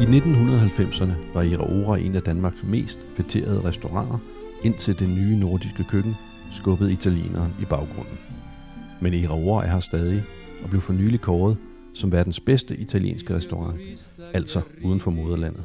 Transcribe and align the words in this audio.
I 0.00 0.02
1990'erne 0.02 1.12
var 1.34 1.42
Iraora 1.42 1.98
en 1.98 2.16
af 2.16 2.22
Danmarks 2.22 2.64
mest 2.64 2.98
fætterede 3.16 3.64
restauranter, 3.64 4.18
indtil 4.62 4.98
det 4.98 5.08
nye 5.08 5.36
nordiske 5.36 5.84
køkken 5.84 6.16
skubbede 6.52 6.92
italieneren 6.92 7.52
i 7.60 7.64
baggrunden. 7.64 8.18
Men 9.00 9.14
Iraora 9.14 9.64
er 9.64 9.70
her 9.70 9.80
stadig 9.80 10.22
og 10.62 10.70
blev 10.70 10.80
for 10.80 10.92
nylig 10.92 11.20
kåret 11.20 11.56
som 11.94 12.12
verdens 12.12 12.40
bedste 12.40 12.76
italienske 12.76 13.34
restaurant, 13.36 13.80
altså 14.32 14.60
uden 14.84 15.00
for 15.00 15.10
moderlandet. 15.10 15.64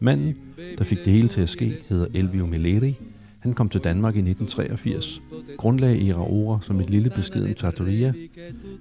Manden, 0.00 0.36
der 0.78 0.84
fik 0.84 0.98
det 1.04 1.12
hele 1.12 1.28
til 1.28 1.40
at 1.40 1.48
ske, 1.48 1.76
hedder 1.88 2.06
Elvio 2.14 2.46
Meleri. 2.46 2.98
Han 3.42 3.52
kom 3.52 3.68
til 3.68 3.80
Danmark 3.80 4.14
i 4.14 4.18
1983, 4.18 5.22
grundlagde 5.56 5.98
Iraora 5.98 6.58
som 6.60 6.80
et 6.80 6.90
lille 6.90 7.10
beskeden 7.10 7.54
trattoria. 7.54 8.12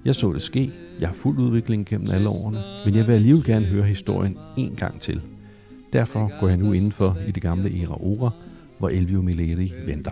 Jeg 0.06 0.16
så 0.16 0.34
det 0.34 0.42
ske, 0.42 0.72
jeg 1.00 1.10
har 1.10 1.16
fuld 1.16 1.40
udvikling 1.40 1.86
gennem 1.86 2.08
alle 2.12 2.30
årene, 2.30 2.58
men 2.86 2.96
jeg 2.96 3.08
vil 3.08 3.14
alligevel 3.14 3.44
gerne 3.44 3.66
høre 3.66 3.84
historien 3.84 4.38
en 4.58 4.76
gang 4.76 5.00
til. 5.00 5.22
Derfor 5.94 6.40
går 6.40 6.48
jeg 6.48 6.58
nu 6.58 6.72
indenfor 6.74 7.18
i 7.28 7.32
det 7.32 7.44
gamle 7.44 7.72
Iraora, 7.72 8.32
hvor 8.78 8.90
Elvio 8.90 9.22
Meleri 9.22 9.74
venter. 9.86 10.12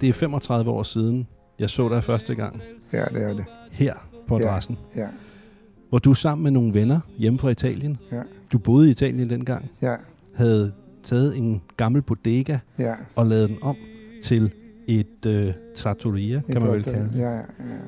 Det 0.00 0.08
er 0.08 0.12
35 0.12 0.70
år 0.70 0.82
siden, 0.82 1.26
jeg 1.58 1.70
så 1.70 1.88
dig 1.88 2.04
første 2.04 2.34
gang. 2.34 2.60
Ja, 2.92 3.04
det 3.04 3.22
er 3.22 3.34
det. 3.34 3.44
Her 3.72 3.94
på 4.28 4.36
adressen. 4.36 4.78
Ja, 4.96 5.06
Hvor 5.90 5.98
du 5.98 6.14
sammen 6.14 6.42
med 6.42 6.50
nogle 6.50 6.74
venner 6.74 7.00
hjemme 7.18 7.38
fra 7.38 7.48
Italien. 7.48 7.98
ja, 8.12 8.20
Du 8.52 8.58
boede 8.58 8.88
i 8.88 8.90
Italien 8.90 9.30
dengang. 9.30 9.70
ja, 9.82 9.94
Havde 10.34 10.72
taget 11.02 11.36
en 11.36 11.62
gammel 11.76 12.02
bodega 12.02 12.58
ja. 12.78 12.94
og 13.16 13.26
lavet 13.26 13.48
den 13.48 13.56
om 13.62 13.76
til 14.22 14.50
et 14.88 15.26
øh, 15.26 15.52
trattoria, 15.76 16.40
kan 16.52 16.62
man 16.62 16.72
vel 16.72 16.84
kalde 16.84 17.08
det. 17.12 17.18
Ja, 17.18 17.30
ja, 17.34 17.40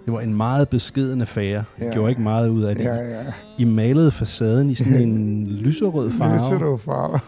Det 0.04 0.12
var 0.12 0.20
en 0.20 0.34
meget 0.36 0.68
beskeden 0.68 1.20
affære. 1.20 1.64
I 1.78 1.82
Ja. 1.84 1.92
gjorde 1.92 2.10
ikke 2.10 2.22
meget 2.22 2.48
ud 2.48 2.62
af 2.62 2.74
det. 2.76 2.84
ja, 2.84 2.94
ja. 2.94 3.24
I 3.58 3.64
malede 3.64 4.10
facaden 4.10 4.70
i 4.70 4.74
sådan 4.74 4.94
en 5.08 5.46
lyserød 5.64 6.10
farve, 6.10 6.34
Lyserød 6.34 6.78
farve. 6.78 7.20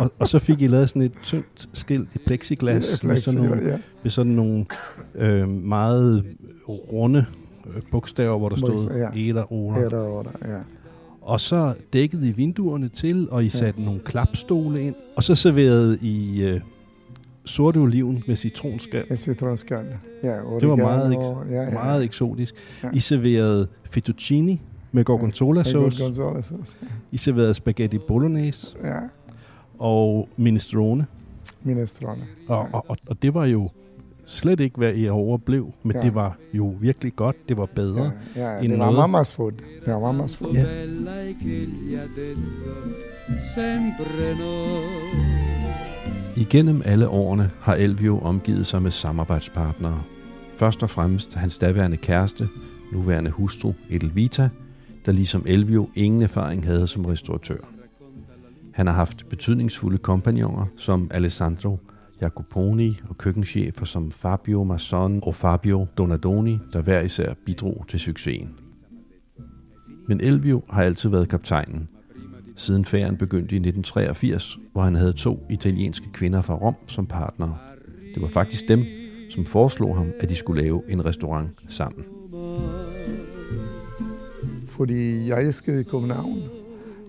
og, 0.00 0.10
og 0.18 0.28
så 0.28 0.38
fik 0.38 0.62
I 0.62 0.66
lavet 0.66 0.88
sådan 0.88 1.02
et 1.02 1.12
tyndt 1.22 1.68
skilt 1.72 2.08
i 2.14 2.18
plexiglas 2.26 3.04
med 3.04 3.16
sådan 3.16 3.40
nogle, 3.40 3.68
ja. 3.68 3.76
med 4.02 4.10
sådan 4.10 4.32
nogle 4.32 4.64
øh, 5.14 5.48
meget 5.48 6.24
runde 6.68 7.26
bogstaver, 7.90 8.38
hvor 8.38 8.48
der 8.48 8.56
stod 8.56 8.96
ja. 9.14 9.20
Eder 9.30 9.52
Ora. 9.52 9.78
Her 9.80 9.96
og 9.96 10.24
der, 10.24 10.54
ja. 10.54 10.58
Og 11.20 11.40
så 11.40 11.74
dækkede 11.92 12.28
I 12.28 12.32
vinduerne 12.32 12.88
til, 12.88 13.28
og 13.30 13.44
I 13.44 13.48
satte 13.48 13.82
nogle 13.82 14.00
klapstole 14.00 14.82
ind. 14.82 14.94
Og 15.16 15.22
så 15.24 15.34
serverede 15.34 15.98
I 16.02 16.42
øh, 16.44 16.60
sorte 17.44 17.78
oliven 17.78 18.22
med 18.26 18.36
citronskal. 18.36 19.04
En 19.10 19.16
citronskal. 19.16 19.84
Ja, 20.22 20.28
Det 20.60 20.68
var 20.68 20.76
meget, 20.76 21.16
oregano, 21.16 21.42
ek- 21.42 21.50
ja, 21.52 21.62
ja. 21.62 21.70
meget 21.70 22.04
eksotisk. 22.04 22.54
Ja. 22.82 22.88
I 22.92 23.00
serverede 23.00 23.68
fettuccini 23.90 24.60
med 24.92 25.04
gorgonzola 25.04 25.58
Med 25.58 25.64
sauce. 25.64 25.98
gorgonzola 25.98 26.40
sauce. 26.42 26.78
I 27.12 27.16
serverede 27.16 27.54
spaghetti 27.54 27.98
bolognese 27.98 28.76
Ja, 28.84 28.98
og 29.78 30.28
minestrone. 30.36 31.06
minestrone. 31.62 32.22
Og, 32.48 32.68
og, 32.72 32.84
og, 32.88 32.96
og 33.08 33.22
det 33.22 33.34
var 33.34 33.44
jo 33.46 33.70
slet 34.26 34.60
ikke, 34.60 34.76
hvad 34.76 34.94
I 34.94 35.08
overblev, 35.08 35.72
men 35.82 35.96
Ja. 35.96 36.02
det 36.02 36.14
var 36.14 36.36
jo 36.54 36.74
virkelig 36.80 37.16
godt. 37.16 37.36
Det 37.48 37.56
var 37.56 37.66
bedre. 37.66 38.12
Ja, 38.36 38.52
ja, 38.54 38.58
end 38.62 38.70
det 38.72 38.78
var 38.78 38.84
noget. 38.84 38.98
mammas 38.98 39.34
food. 39.34 39.52
Det 39.86 39.92
var 39.94 40.00
mammas 40.00 40.36
food. 40.36 40.54
Ja. 40.54 40.64
Igennem 46.36 46.82
alle 46.84 47.08
årene 47.08 47.50
har 47.60 47.74
Elvio 47.74 48.18
omgivet 48.18 48.66
sig 48.66 48.82
med 48.82 48.90
samarbejdspartnere. 48.90 50.02
Først 50.56 50.82
og 50.82 50.90
fremmest 50.90 51.34
hans 51.34 51.58
daværende 51.58 51.96
kæreste, 51.96 52.48
nuværende 52.92 53.30
hustru 53.30 53.72
Edelvita, 53.90 54.48
der 55.06 55.12
ligesom 55.12 55.44
Elvio 55.46 55.88
ingen 55.94 56.22
erfaring 56.22 56.66
havde 56.66 56.86
som 56.86 57.04
restauratør. 57.04 57.56
Han 58.72 58.86
har 58.86 58.94
haft 58.94 59.28
betydningsfulde 59.28 59.98
kompagnoner 59.98 60.66
som 60.76 61.10
Alessandro 61.14 61.78
Jacoponi 62.22 63.00
og 63.08 63.18
køkkenchefer 63.18 63.84
som 63.84 64.10
Fabio 64.10 64.64
Masson 64.64 65.20
og 65.22 65.34
Fabio 65.34 65.86
Donadoni, 65.98 66.58
der 66.72 66.82
hver 66.82 67.00
især 67.00 67.34
bidrog 67.46 67.84
til 67.88 68.00
succesen. 68.00 68.54
Men 70.08 70.20
Elvio 70.20 70.62
har 70.70 70.82
altid 70.82 71.10
været 71.10 71.28
kaptajnen, 71.28 71.88
siden 72.56 72.84
ferien 72.84 73.16
begyndte 73.16 73.54
i 73.54 73.58
1983, 73.58 74.58
hvor 74.72 74.82
han 74.82 74.94
havde 74.94 75.12
to 75.12 75.46
italienske 75.50 76.06
kvinder 76.12 76.42
fra 76.42 76.54
Rom 76.54 76.74
som 76.86 77.06
partnere. 77.06 77.56
Det 78.14 78.22
var 78.22 78.28
faktisk 78.28 78.68
dem, 78.68 78.84
som 79.30 79.44
foreslog 79.44 79.96
ham, 79.96 80.12
at 80.20 80.28
de 80.28 80.34
skulle 80.34 80.62
lave 80.62 80.82
en 80.88 81.04
restaurant 81.04 81.50
sammen. 81.68 82.04
Fordi 84.66 85.28
jeg 85.28 85.42
elskede 85.42 85.84
København. 85.84 86.61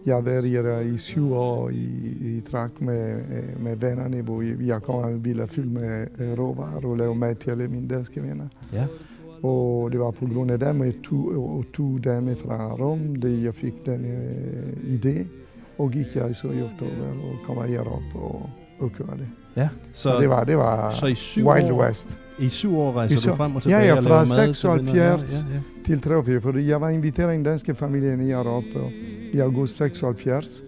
Jeg 0.06 0.24
her 0.24 0.80
i 0.80 0.97
syv 0.97 1.34
år 1.34 1.69
i, 1.69 1.88
i 2.22 2.41
træk 2.41 2.81
med, 2.81 3.16
øh, 3.16 3.64
med 3.64 3.75
vennerne, 3.75 4.22
hvor 4.22 4.41
jeg 4.66 4.81
kommer 4.81 5.08
en 5.08 5.24
bil 5.24 5.47
fyldt 5.47 5.72
med 5.72 6.08
øh, 6.19 6.40
råvarer 6.40 6.86
og 6.86 6.97
laver 6.97 7.14
mad 7.14 7.36
til 7.36 7.52
alle 7.52 7.68
mine 7.68 7.88
danske 7.88 8.24
venner. 8.24 8.47
Ja. 8.74 8.86
Og 9.44 9.92
det 9.92 10.00
var 10.00 10.12
på 10.12 10.25
grund 10.34 10.52
af 10.52 10.59
dem 10.59 10.81
og 10.81 11.03
to, 11.03 11.28
og 11.58 11.66
to 11.74 11.97
damer 11.97 12.36
fra 12.36 12.74
Rom, 12.74 13.16
det 13.16 13.44
jeg 13.44 13.56
fik 13.56 13.86
den 13.86 14.06
øh, 14.06 14.96
idé. 14.96 15.28
Og 15.78 15.92
gik 15.92 16.16
jeg 16.16 16.36
så 16.36 16.52
i 16.52 16.62
oktober 16.62 17.08
og 17.08 17.36
kommer 17.46 17.63
herop 17.63 18.16
og, 18.16 18.50
og 18.80 18.92
kører 18.92 19.16
det. 19.18 19.28
Ja, 19.56 19.69
Så 19.94 20.02
så, 20.02 20.19
det 20.19 20.30
var, 20.30 20.44
det 20.44 20.58
var 20.58 20.91
så 20.91 21.06
i 21.06 21.16
syv 21.16 21.47
Wild 21.47 21.72
år, 21.72 21.86
West. 21.88 22.18
i 22.40 22.50
syv 22.50 22.78
år 22.78 22.91
rejser 22.94 23.16
I 23.16 23.19
syv- 23.19 23.30
du 23.31 23.36
frem 23.36 23.56
og 23.56 23.62
Ja, 23.66 23.69
tilbage 23.69 23.86
ja, 23.86 23.96
og 23.97 24.03
fra 24.03 24.25
til 24.25 24.31
venner. 24.38 24.53
76 24.53 25.46
Ja, 25.50 25.53
ja. 25.56 25.62
til 25.86 26.02
83, 26.02 26.44
fordi 26.44 26.68
jeg 26.69 26.81
var 26.81 26.90
inviteret 26.90 27.34
i 27.34 27.36
den 27.36 27.44
danske 27.44 27.75
familie 27.75 28.28
i 28.28 28.31
Europa 28.31 28.80
i 29.34 29.40
august 29.40 29.75
76. 29.78 30.63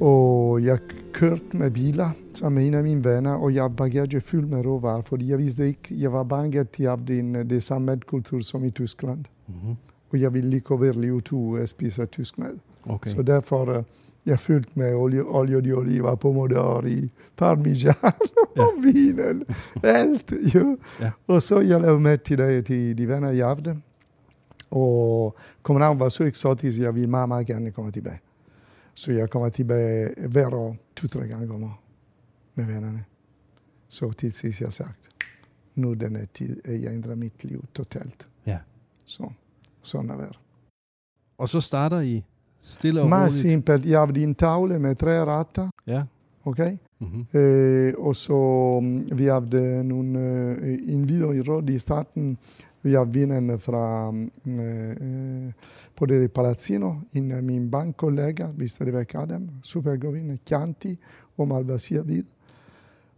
Og 0.00 0.64
jeg 0.64 0.78
kørte 1.12 1.42
med 1.52 1.70
biler 1.70 2.10
sammen 2.34 2.54
med 2.60 2.66
en 2.68 2.74
af 2.74 2.82
mine 2.84 3.04
venner, 3.04 3.30
og 3.34 3.54
jeg 3.54 3.76
bagage 3.76 4.20
fyldt 4.20 4.50
med 4.50 4.66
råvarer, 4.66 5.02
fordi 5.02 5.30
jeg 5.30 5.38
vidste 5.38 5.66
ikke, 5.66 5.80
jeg 5.90 6.12
var 6.12 6.22
bange, 6.22 6.60
at 6.60 6.76
de 6.76 6.84
havde 6.84 7.18
en, 7.18 7.34
det 7.34 7.62
samme 7.62 7.86
madkultur 7.86 8.40
som 8.40 8.64
i 8.64 8.70
Tyskland. 8.70 9.18
Mm-hmm. 9.48 9.76
Og 10.12 10.20
jeg 10.20 10.34
ville 10.34 10.56
ikke 10.56 10.70
lige 11.00 11.14
ud 11.14 11.20
at 11.56 11.68
spise 11.68 12.02
tysk 12.06 12.38
mad. 12.38 12.58
Okay. 12.86 13.10
Så 13.10 13.22
derfor 13.22 13.76
uh, 13.78 13.82
jeg 14.26 14.38
fyldte 14.38 14.70
med 14.74 14.94
olie, 14.94 15.22
olie 15.24 15.60
de 15.60 15.72
oliver, 15.72 16.14
pomodori, 16.14 17.10
parmesan 17.36 17.94
Ja. 18.56 18.66
vinen, 18.82 19.44
alt. 19.82 20.32
Jo. 20.54 20.78
Ja. 21.00 21.10
Og 21.26 21.42
så 21.42 21.60
jeg 21.60 21.80
lavede 21.80 22.00
mad 22.00 22.18
til, 22.18 22.38
de, 22.38 22.62
til 22.62 22.98
de 22.98 23.08
venner, 23.08 23.30
jeg 23.30 23.46
havde. 23.46 23.82
Og 24.70 25.36
København 25.62 26.00
var 26.00 26.08
så 26.08 26.24
eksotisk, 26.24 26.78
jeg 26.78 26.94
ville 26.94 27.10
meget, 27.10 27.28
meget 27.28 27.46
gerne 27.46 27.70
komme 27.70 27.90
tilbage. 27.90 28.20
Så 28.94 29.12
jeg 29.12 29.30
kommer 29.30 29.48
tilbage 29.48 30.28
hver 30.28 30.54
år, 30.54 30.76
to-tre 30.96 31.28
gange 31.28 31.54
om 31.54 31.64
år 31.64 31.82
med 32.54 32.64
vennerne. 32.64 33.04
Så 33.88 34.12
til 34.12 34.32
sidst 34.32 34.60
jeg 34.60 34.72
sagt, 34.72 35.08
nu 35.74 35.94
den 35.94 36.16
er 36.16 36.24
tid, 36.34 36.60
at 36.64 36.82
jeg 36.82 36.92
ændrer 36.92 37.14
mit 37.14 37.44
liv 37.44 37.64
totalt. 37.74 38.28
Ja. 38.46 38.58
Så, 39.04 39.30
sådan 39.82 40.10
er 40.10 40.16
det. 40.16 40.38
Og 41.38 41.48
så 41.48 41.60
starter 41.60 42.00
I 42.00 42.24
stille 42.62 43.00
og 43.02 43.08
Meget 43.08 43.22
roligt. 43.22 43.40
simpelt. 43.40 43.84
Jeg 43.86 44.00
havde 44.00 44.22
en 44.22 44.34
tavle 44.34 44.78
med 44.78 44.94
tre 44.94 45.24
retter, 45.24 45.68
Ja. 45.86 46.02
okay? 46.44 46.76
Mm-hmm. 47.00 47.40
Eh, 47.40 47.92
og 47.98 48.16
så 48.16 48.80
mm, 48.82 49.18
vi 49.18 49.24
havde 49.24 49.84
nogle, 49.84 50.18
øh, 50.20 50.78
en 50.88 51.08
video 51.08 51.32
i 51.32 51.40
råd 51.40 51.68
i 51.70 51.78
starten. 51.78 52.38
Vi 52.82 52.92
havde 52.92 53.08
vinen 53.12 53.58
fra 53.58 54.10
mm, 54.10 54.60
øh, 54.60 55.52
på 55.96 56.06
det 56.06 56.32
Palazzino, 56.32 56.92
en 57.12 57.30
af 57.30 57.42
mine 57.42 57.70
bankkollegaer, 57.70 58.48
vi 58.56 58.68
stadigvæk 58.68 58.98
væk 59.14 59.22
Adam, 59.22 59.48
super 59.62 59.96
god 59.96 60.12
vin, 60.12 60.38
Chianti 60.46 60.98
og 61.38 61.48
Malvasia 61.48 62.00
Hvid. 62.00 62.24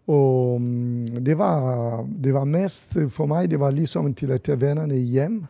Og 0.07 0.61
mm, 0.61 1.07
det 1.07 1.39
var, 1.39 2.07
det 2.25 2.35
var 2.35 2.45
mest 2.45 2.97
for 3.09 3.27
mig, 3.27 3.51
det 3.51 3.61
var 3.61 3.71
ligesom 3.71 4.15
til 4.15 4.31
at 4.31 4.43
tage 4.43 4.61
vennerne 4.61 4.95
hjem. 4.95 5.45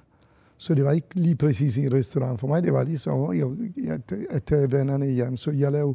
Så 0.56 0.74
det 0.74 0.84
var 0.84 0.92
ikke 0.92 1.08
lige 1.14 1.36
præcis 1.36 1.78
en 1.78 1.92
restaurant. 1.94 2.40
For 2.40 2.46
mig 2.46 2.62
det 2.62 2.72
var 2.72 2.84
ligesom 2.84 3.22
at, 3.22 4.12
at, 4.30 4.52
at 4.52 4.72
vennerne 4.72 5.06
hjem. 5.06 5.36
Så 5.36 5.50
jeg 5.50 5.72
lavede 5.72 5.94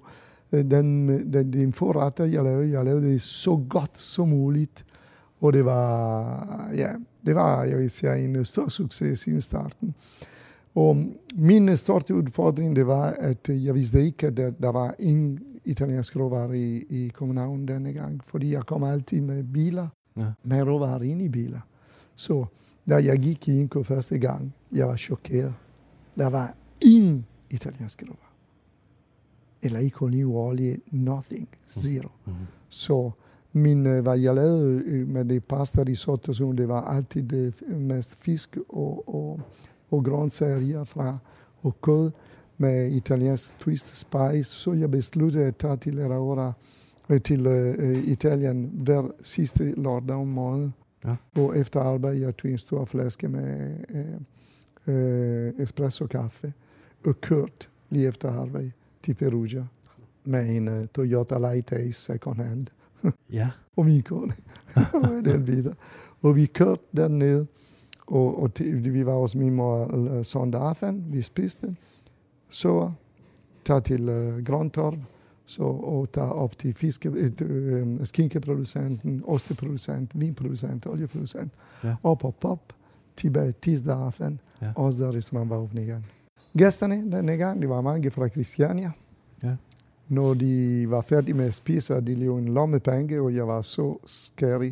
øh, 0.52 0.72
den, 0.72 1.10
den, 1.34 1.54
den 1.54 1.74
forretter, 1.74 2.26
jeg 2.26 2.44
lavede, 2.44 2.72
jeg 2.72 2.86
lavede 2.86 3.08
det 3.08 3.22
så 3.22 3.66
godt 3.70 4.00
som 4.00 4.28
muligt. 4.28 4.86
Og 5.42 5.54
det 5.54 5.66
var, 5.66 6.70
ja, 6.76 6.90
det 7.26 7.36
var, 7.36 7.64
jeg 7.64 7.78
vil 7.78 7.90
sige, 7.90 8.24
en 8.24 8.46
stor 8.46 8.70
succes 8.70 9.28
i 9.28 9.42
starten. 9.42 9.96
Og 10.76 10.98
min 11.36 11.78
største 11.78 12.16
udfordring, 12.16 12.76
det 12.76 12.88
var, 12.88 13.06
at 13.20 13.50
jeg 13.50 13.76
vidste 13.76 14.06
ikke, 14.06 14.28
at 14.28 14.38
der, 14.38 14.52
der 14.52 14.72
var 14.72 14.96
en 15.00 15.40
italiensk 15.66 16.16
råvarer 16.16 16.54
i, 16.54 16.84
i 16.90 17.08
København 17.14 17.68
denne 17.68 17.94
gang. 17.94 18.22
Fordi 18.24 18.54
jeg 18.54 18.66
kom 18.66 18.84
altid 18.84 19.22
med 19.22 19.44
biler, 19.44 19.88
Ja. 20.18 20.26
med 20.44 20.64
råvarer 20.64 21.02
ind 21.02 21.22
i 21.22 21.30
biler. 21.30 21.60
Så 22.16 22.46
da 22.90 22.96
jeg 22.96 23.20
gik 23.20 23.48
i 23.48 23.60
indkøb 23.60 23.86
første 23.86 24.18
gang, 24.18 24.54
jeg 24.72 24.88
var 24.88 24.96
chokeret. 24.96 25.54
Der 26.18 26.30
var 26.30 26.56
ingen 26.82 27.26
italiensk 27.50 28.04
råvarer. 28.04 28.36
Eller 29.62 29.80
ikke 29.80 30.02
olivenolie, 30.02 30.78
nothing, 30.92 31.48
zero. 31.70 32.10
Mm-hmm. 32.26 32.46
Så 32.70 33.12
min, 33.54 33.88
øh, 33.88 34.02
hvad 34.02 34.20
jeg 34.20 34.36
lavede 34.36 34.84
øh, 34.86 35.08
med 35.08 35.26
det 35.26 35.44
pasta 35.44 35.84
risotto, 35.84 36.34
så 36.34 36.54
det 36.58 36.68
var 36.68 36.82
altid 36.82 37.24
det 37.24 37.54
mest 37.70 38.18
fisk 38.20 38.58
og, 38.70 39.16
og, 39.16 39.40
og 39.92 40.06
grøntsager 40.06 40.84
fra 40.84 41.18
og 41.64 41.82
kød 41.82 42.12
med 42.58 42.92
italiensk 42.92 43.60
twist 43.60 43.96
spice. 43.96 44.44
Så 44.44 44.74
jeg 44.74 44.92
besluttede 44.92 45.46
at 45.46 45.56
tage 45.56 45.78
til 45.78 46.08
Raura, 46.08 46.54
øh, 47.10 47.22
til 47.22 47.48
uh, 47.48 48.04
Italien 48.04 48.72
hver 48.74 49.12
sidste 49.24 49.74
lørdag 49.78 50.16
om 50.16 50.28
måneden. 50.28 50.74
Ja. 51.10 51.42
Og 51.42 51.58
efter 51.58 51.80
arbejde, 51.80 52.22
jeg 52.22 52.38
tog 52.38 52.52
en 52.52 52.58
stor 52.58 52.86
flaske 52.86 53.28
med 53.28 53.76
uh, 53.90 54.22
uh, 54.94 55.64
espresso 55.64 56.08
kaffe 56.08 56.54
og 57.06 57.22
kørt 57.22 57.70
lige 57.90 58.08
efter 58.08 58.32
arbejde 58.32 58.72
til 59.04 59.14
Perugia 59.14 59.66
med 60.24 60.56
en 60.56 60.68
uh, 60.68 60.86
Toyota 60.94 61.38
Light 61.38 61.72
Ace 61.72 62.02
second 62.02 62.36
hand 62.36 62.68
Ja. 63.40 63.50
og 63.78 63.86
min 63.86 64.04
kone. 64.04 64.34
den 65.24 65.48
videre. 65.48 65.74
Og 66.22 66.36
vi 66.36 66.46
kørte 66.46 66.82
derned, 66.98 67.46
og, 68.08 68.42
og 68.42 68.54
til, 68.54 68.94
vi 68.94 69.06
var 69.06 69.16
hos 69.16 69.36
min 69.36 69.54
mor 69.54 69.96
øh, 69.96 70.26
søndag 70.26 70.62
aften, 70.62 71.06
vi 71.08 71.22
spiste, 71.22 71.76
så 72.50 72.92
tage 73.66 73.82
til 73.82 74.10
uh, 74.10 74.44
Grøntorv, 74.44 74.98
så 75.50 75.64
og 75.64 76.08
tage 76.14 76.26
op 76.32 76.58
til 76.60 76.74
fiske, 76.74 77.10
uh, 77.10 77.88
skinkeproducenten, 78.04 79.24
osteproducent, 79.28 80.12
vinproducent, 80.14 80.86
olieproducent, 80.86 81.52
Ja. 81.84 81.96
op 82.04 82.24
og 82.26 82.36
op, 82.44 82.74
tilbage 83.16 83.54
tirsdag 83.62 83.98
aften, 84.06 84.40
Ja. 84.62 84.72
og 84.76 84.94
så 84.94 85.12
restaurant 85.12 85.50
var 85.50 85.58
åbent 85.58 85.80
igen. 85.82 86.06
Gæsterne 86.58 87.12
denne 87.12 87.38
gang, 87.38 87.62
det 87.62 87.70
var 87.70 87.82
mange 87.82 88.12
fra 88.12 88.28
Christiania. 88.28 88.92
Ja. 89.44 89.56
Når 90.08 90.34
de 90.34 90.86
var 90.90 91.02
færdige 91.02 91.34
med 91.34 91.46
at 91.46 91.54
spise, 91.54 92.02
de 92.02 92.16
lavede 92.16 92.42
en 92.42 92.54
lommepenge, 92.54 93.22
og 93.22 93.36
jeg 93.36 93.48
var 93.48 93.62
så 93.62 93.98
scary, 94.06 94.72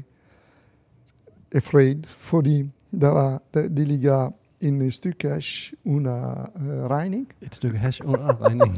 afraid, 1.56 2.04
fordi 2.08 2.70
der 3.02 3.08
var, 3.08 3.42
der, 3.54 3.68
de 3.68 3.86
ligger 3.86 4.32
en 4.62 4.92
stykke 4.92 5.18
cash 5.18 5.74
under 5.86 6.50
uh, 6.56 6.90
regning. 6.90 7.28
Et 7.42 7.56
stykke 7.56 7.78
hash 7.78 8.02
under 8.06 8.42
regningen. 8.42 8.78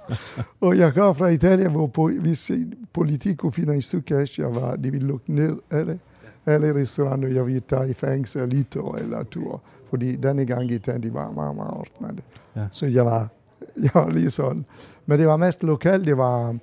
Og 0.60 0.78
jeg 0.78 0.94
kom 0.94 1.14
fra 1.14 1.28
Italien, 1.28 1.70
hvor 1.70 1.86
på, 1.86 2.10
hvis 2.20 2.50
politik 2.92 3.36
kunne 3.36 3.52
finde 3.52 3.74
en 3.74 3.82
stykke 3.82 4.06
cash, 4.14 4.40
jeg 4.40 4.54
var, 4.54 4.76
de 4.76 4.90
ville 4.90 5.06
lukke 5.06 5.32
ned 5.34 5.56
alle, 5.70 5.98
alle 6.46 6.74
restauranter, 6.74 7.28
jeg 7.28 7.46
ville 7.46 7.60
tage 7.60 7.90
i 7.90 7.94
fængsel 7.94 8.48
lidt 8.48 8.76
år 8.76 8.96
eller 8.96 9.22
to 9.22 9.48
år. 9.48 9.62
Fordi 9.90 10.16
denne 10.16 10.46
gang 10.46 10.70
i 10.70 10.74
Italien, 10.74 11.02
de 11.02 11.14
var 11.14 11.32
meget, 11.32 11.56
meget 11.56 11.70
hårdt 11.70 12.00
med 12.00 12.08
det. 12.08 12.24
Ja. 12.56 12.66
Så 12.72 12.86
jeg 12.86 13.04
var, 13.04 13.28
jeg 13.84 13.90
var 13.94 14.10
lige 14.10 14.30
sådan. 14.30 14.64
Men 15.06 15.18
det 15.18 15.26
var 15.26 15.36
mest 15.36 15.62
lokalt, 15.62 16.06
det 16.06 16.16
var, 16.16 16.56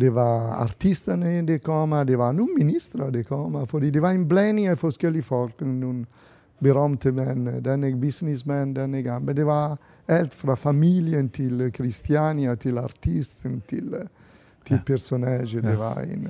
det 0.00 0.14
var 0.14 0.52
artisterne, 0.52 1.46
det 1.46 1.62
kommer, 1.62 2.04
det 2.04 2.18
var 2.18 2.32
nogle 2.32 2.54
ministre, 2.54 3.10
det 3.10 3.26
kommer, 3.26 3.64
fordi 3.64 3.90
det 3.90 4.02
var 4.02 4.10
en 4.10 4.28
blanding 4.28 4.68
af 4.68 4.78
forskellige 4.78 5.22
folk, 5.22 5.60
nogle 5.60 6.06
berømte 6.62 7.12
mænd, 7.12 7.62
denne 7.64 8.00
businessman, 8.00 8.74
denne 8.76 9.02
gang, 9.02 9.24
men 9.24 9.36
det 9.36 9.46
var 9.46 9.78
alt 10.08 10.34
fra 10.34 10.54
familien 10.54 11.28
til 11.28 11.70
Christiania, 11.74 12.54
til 12.54 12.78
artisten, 12.78 13.62
til, 13.68 13.94
til 14.66 14.74
Ja. 14.74 14.80
personage, 14.86 15.60
Ja. 15.62 15.70
det 15.70 15.78
var 15.78 15.94
en... 16.00 16.28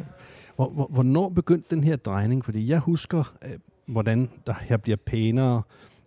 Hvor, 0.56 0.68
hvor, 0.68 0.86
hvornår 0.92 1.28
begyndte 1.28 1.74
den 1.76 1.84
her 1.84 1.96
drejning? 1.96 2.44
Fordi 2.44 2.68
jeg 2.70 2.78
husker, 2.78 3.34
øh, 3.44 3.50
hvordan 3.86 4.28
der 4.46 4.54
her 4.60 4.76
bliver 4.76 4.96
pænere 5.06 5.62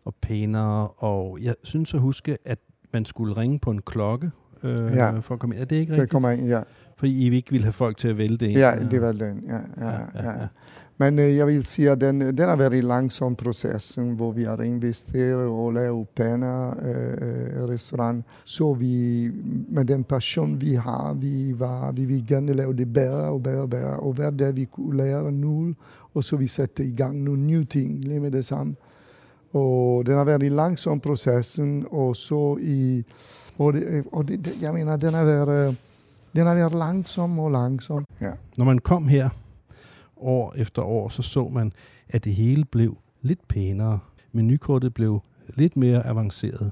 og 0.06 0.16
pænere, 0.22 0.88
og 0.88 1.38
jeg 1.42 1.56
synes 1.64 1.94
at 1.94 2.00
huske, 2.00 2.38
at 2.46 2.60
man 2.94 3.06
skulle 3.06 3.38
ringe 3.38 3.60
på 3.60 3.72
en 3.72 3.82
klokke 3.82 4.32
øh, 4.64 4.72
Ja. 4.94 5.20
for 5.20 5.34
at 5.34 5.40
komme 5.40 5.56
ind. 5.56 5.62
Er 5.62 5.66
det 5.66 5.76
ikke 5.76 5.90
Det 5.92 5.98
rigtigt? 6.02 6.12
kommer 6.12 6.30
ind, 6.30 6.48
ja. 6.48 6.62
Fordi 6.98 7.28
I 7.28 7.36
ikke 7.36 7.52
ville 7.52 7.64
have 7.64 7.74
folk 7.74 7.98
til 7.98 8.08
at 8.08 8.18
vælte 8.18 8.50
ind? 8.50 8.58
Ja, 8.58 8.76
det 8.92 9.02
var 9.02 9.12
den, 9.12 9.44
Ja, 9.48 9.86
ja. 9.86 9.92
ja, 9.92 10.00
ja. 10.24 10.32
ja. 10.42 10.48
Men 10.98 11.20
øh, 11.20 11.36
jeg 11.36 11.48
vil 11.48 11.66
sige, 11.66 11.92
at 11.92 12.02
den, 12.02 12.22
den 12.22 12.40
har 12.40 12.56
været 12.56 12.74
en 12.74 12.84
langsom 12.84 13.36
proces, 13.36 14.00
hvor 14.16 14.32
vi 14.32 14.44
har 14.44 14.62
investeret 14.62 15.48
og 15.48 15.74
lavet 15.74 16.08
pæne 16.16 16.86
øh, 16.86 17.70
restaurant. 17.70 18.26
Så 18.46 18.74
vi, 18.74 19.28
med 19.70 19.86
den 19.86 20.04
passion, 20.04 20.62
vi 20.62 20.74
har, 20.74 21.14
vi, 21.14 21.60
var, 21.60 21.92
vi 21.92 22.06
vil 22.06 22.28
gerne 22.28 22.54
lave 22.54 22.74
det 22.74 22.94
bedre 22.94 23.28
og 23.28 23.44
bedre 23.44 23.62
og 23.62 23.70
bedre. 23.70 24.00
Og 24.00 24.14
hver 24.14 24.30
dag 24.30 24.56
vi 24.56 24.66
kunne 24.66 24.98
lære 24.98 25.32
noget, 25.32 25.76
og 26.14 26.24
så 26.24 26.36
vi 26.36 26.48
sætte 26.48 26.86
i 26.86 26.96
gang 26.96 27.24
nogle 27.24 27.42
nye 27.42 27.66
ting 27.66 28.06
lige 28.06 28.20
med 28.20 28.32
det 28.32 28.46
samme. 28.46 28.76
Og 29.54 30.06
den 30.06 30.16
har 30.16 30.24
været 30.24 30.44
en 30.44 30.52
langsom 30.52 31.00
proces, 31.00 31.60
og 31.92 32.16
så 32.16 32.58
i... 32.62 33.04
Og, 33.60 33.74
det, 33.74 34.04
og 34.12 34.28
det, 34.28 34.58
jeg 34.62 34.74
mener, 34.74 34.96
den 34.96 35.14
har 35.14 35.24
været, 35.24 35.78
den 36.36 36.46
har 36.46 36.56
været 36.56 36.76
langsom 36.76 37.40
og 37.40 37.52
langsom. 37.52 38.06
Ja. 38.22 38.32
Når 38.58 38.66
man 38.66 38.80
kom 38.80 39.08
her 39.08 39.30
år 40.18 40.54
efter 40.58 40.82
år, 40.82 41.10
så 41.10 41.22
så 41.22 41.48
man, 41.48 41.74
at 42.10 42.24
det 42.24 42.34
hele 42.34 42.66
blev 42.66 42.98
lidt 43.22 43.48
pænere. 43.48 44.00
Menukortet 44.32 44.94
blev 44.94 45.20
lidt 45.56 45.78
mere 45.78 46.06
avanceret. 46.06 46.72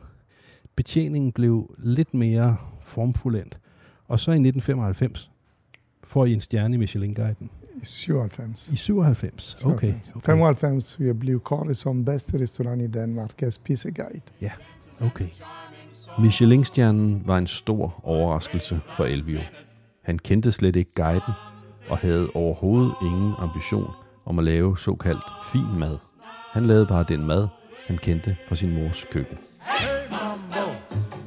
Betjeningen 0.76 1.32
blev 1.32 1.76
lidt 1.78 2.14
mere 2.14 2.58
formfuldendt. 2.82 3.60
Og 4.08 4.20
så 4.20 4.32
i 4.32 4.34
1995 4.34 5.32
får 6.04 6.26
I 6.26 6.34
en 6.34 6.42
stjerne 6.42 6.76
i 6.76 6.78
Michelin-guiden. 6.78 7.50
I 7.82 7.86
97. 7.86 8.70
I 8.70 8.76
97? 8.76 9.58
Okay. 9.64 9.74
okay. 9.74 9.94
95 10.20 11.00
vi 11.00 11.14
blev 11.14 11.40
kåret 11.40 11.78
som 11.78 12.06
bedste 12.06 12.42
restaurant 12.42 12.82
i 12.82 12.88
Danmark 12.88 13.42
af 13.42 13.54
Spiseguide. 13.54 14.22
Okay. 15.02 15.28
Michelin-stjernen 16.20 17.22
var 17.26 17.38
en 17.38 17.48
stor 17.48 18.00
overraskelse 18.04 18.80
for 18.88 19.06
Elvio. 19.06 19.40
Han 20.02 20.20
kendte 20.20 20.52
slet 20.52 20.76
ikke 20.76 20.92
guiden 20.96 21.34
og 21.94 22.00
havde 22.00 22.30
overhovedet 22.36 22.94
ingen 23.02 23.34
ambition 23.40 23.92
om 24.26 24.40
at 24.40 24.46
lave 24.46 24.78
såkaldt 24.78 25.24
fin 25.52 25.80
mad. 25.80 25.98
Han 26.52 26.68
lavede 26.68 26.86
bare 26.86 27.06
den 27.08 27.26
mad, 27.26 27.48
han 27.88 27.98
kendte 27.98 28.38
fra 28.48 28.56
sin 28.56 28.72
mors 28.76 29.06
køkken. 29.12 29.38
Hey 29.62 30.02
mambo, 30.12 30.66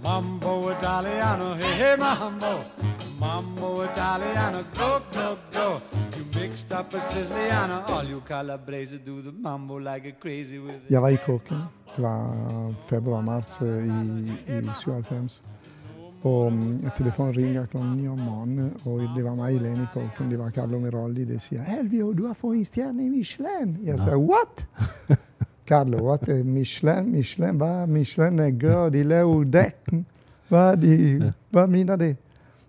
mambo 0.04 0.70
Italiano, 0.70 1.44
hey 1.54 1.74
hey 1.82 1.96
mambo, 2.06 2.52
mambo 3.20 3.82
Italiano, 3.82 4.58
go 4.80 4.90
go 5.18 5.28
go. 5.58 5.68
You 6.16 6.24
mixed 6.40 6.72
up 6.78 6.94
a 6.94 7.00
Siciliano, 7.00 7.76
all 7.94 8.10
you 8.12 8.20
Calabrese 8.28 8.98
do 9.06 9.20
the 9.22 9.32
mambo 9.32 9.78
like 9.78 10.04
a 10.08 10.14
crazy 10.22 10.58
with 10.64 10.74
it. 10.74 10.90
Jeg 10.90 11.02
var 11.02 11.08
i 11.08 11.16
køkken. 11.26 11.56
Det 11.96 12.02
var 12.02 12.72
februar-marts 12.86 13.62
øh, 13.62 13.86
i, 13.86 14.30
i 14.58 14.70
97. 14.74 15.42
Og 16.26 16.46
um, 16.46 16.80
telefonen 16.98 17.36
ringer 17.36 17.66
klokken 17.66 17.92
9 17.92 18.08
om 18.08 18.18
morgenen, 18.20 18.72
og 18.84 19.00
det 19.16 19.24
var 19.24 19.34
mig 19.34 19.54
i 19.54 19.58
køkken. 19.94 20.30
Det 20.30 20.38
var 20.38 20.50
Carlo 20.50 20.78
Merolli, 20.80 21.24
der 21.24 21.38
siger, 21.38 21.64
Elvio, 21.80 22.12
du 22.12 22.26
har 22.26 22.34
fået 22.34 22.58
en 22.58 22.64
stjerne 22.64 23.06
i 23.06 23.08
Michelin. 23.08 23.76
Jeg 23.84 23.98
sagde, 24.00 24.18
what? 24.18 24.66
Carlo, 25.68 26.08
what? 26.08 26.28
Eh, 26.28 26.46
Michelin, 26.46 27.12
Michelin, 27.12 27.56
hvad 27.56 27.86
Michelin 27.86 28.58
gør? 28.58 28.88
De 28.88 29.02
laver 29.02 29.44
dækken. 29.44 30.06
Hvad, 30.48 30.76
de, 30.76 31.32
hvad 31.50 31.66
mener 31.66 31.96
det? 31.96 32.16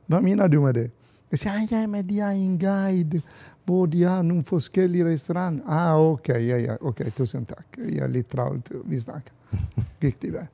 Hvad 0.08 0.22
mener 0.22 0.48
du 0.48 0.62
med 0.62 0.74
det? 0.74 0.92
Jeg 1.32 1.40
siger, 1.40 1.54
"Ah, 1.54 1.72
ja, 1.72 1.88
men 1.88 2.10
de 2.10 2.20
har 2.20 2.32
en 2.32 2.60
guide, 2.60 3.22
hvor 3.66 3.86
de 3.86 4.04
har 4.04 4.22
nogle 4.22 4.44
forskellige 4.44 5.06
restauranter. 5.06 5.64
Ah, 5.68 6.00
okay, 6.00 6.48
ja, 6.48 6.58
ja, 6.58 6.76
okay, 6.82 7.12
tusind 7.18 7.46
tak. 7.46 7.66
Jeg 7.78 7.98
er 8.04 8.08
lidt 8.08 8.30
travlt, 8.30 8.72
vi 8.86 9.00
snakker. 9.00 9.32
Gik 10.02 10.22
det 10.22 10.34
vej. 10.34 10.48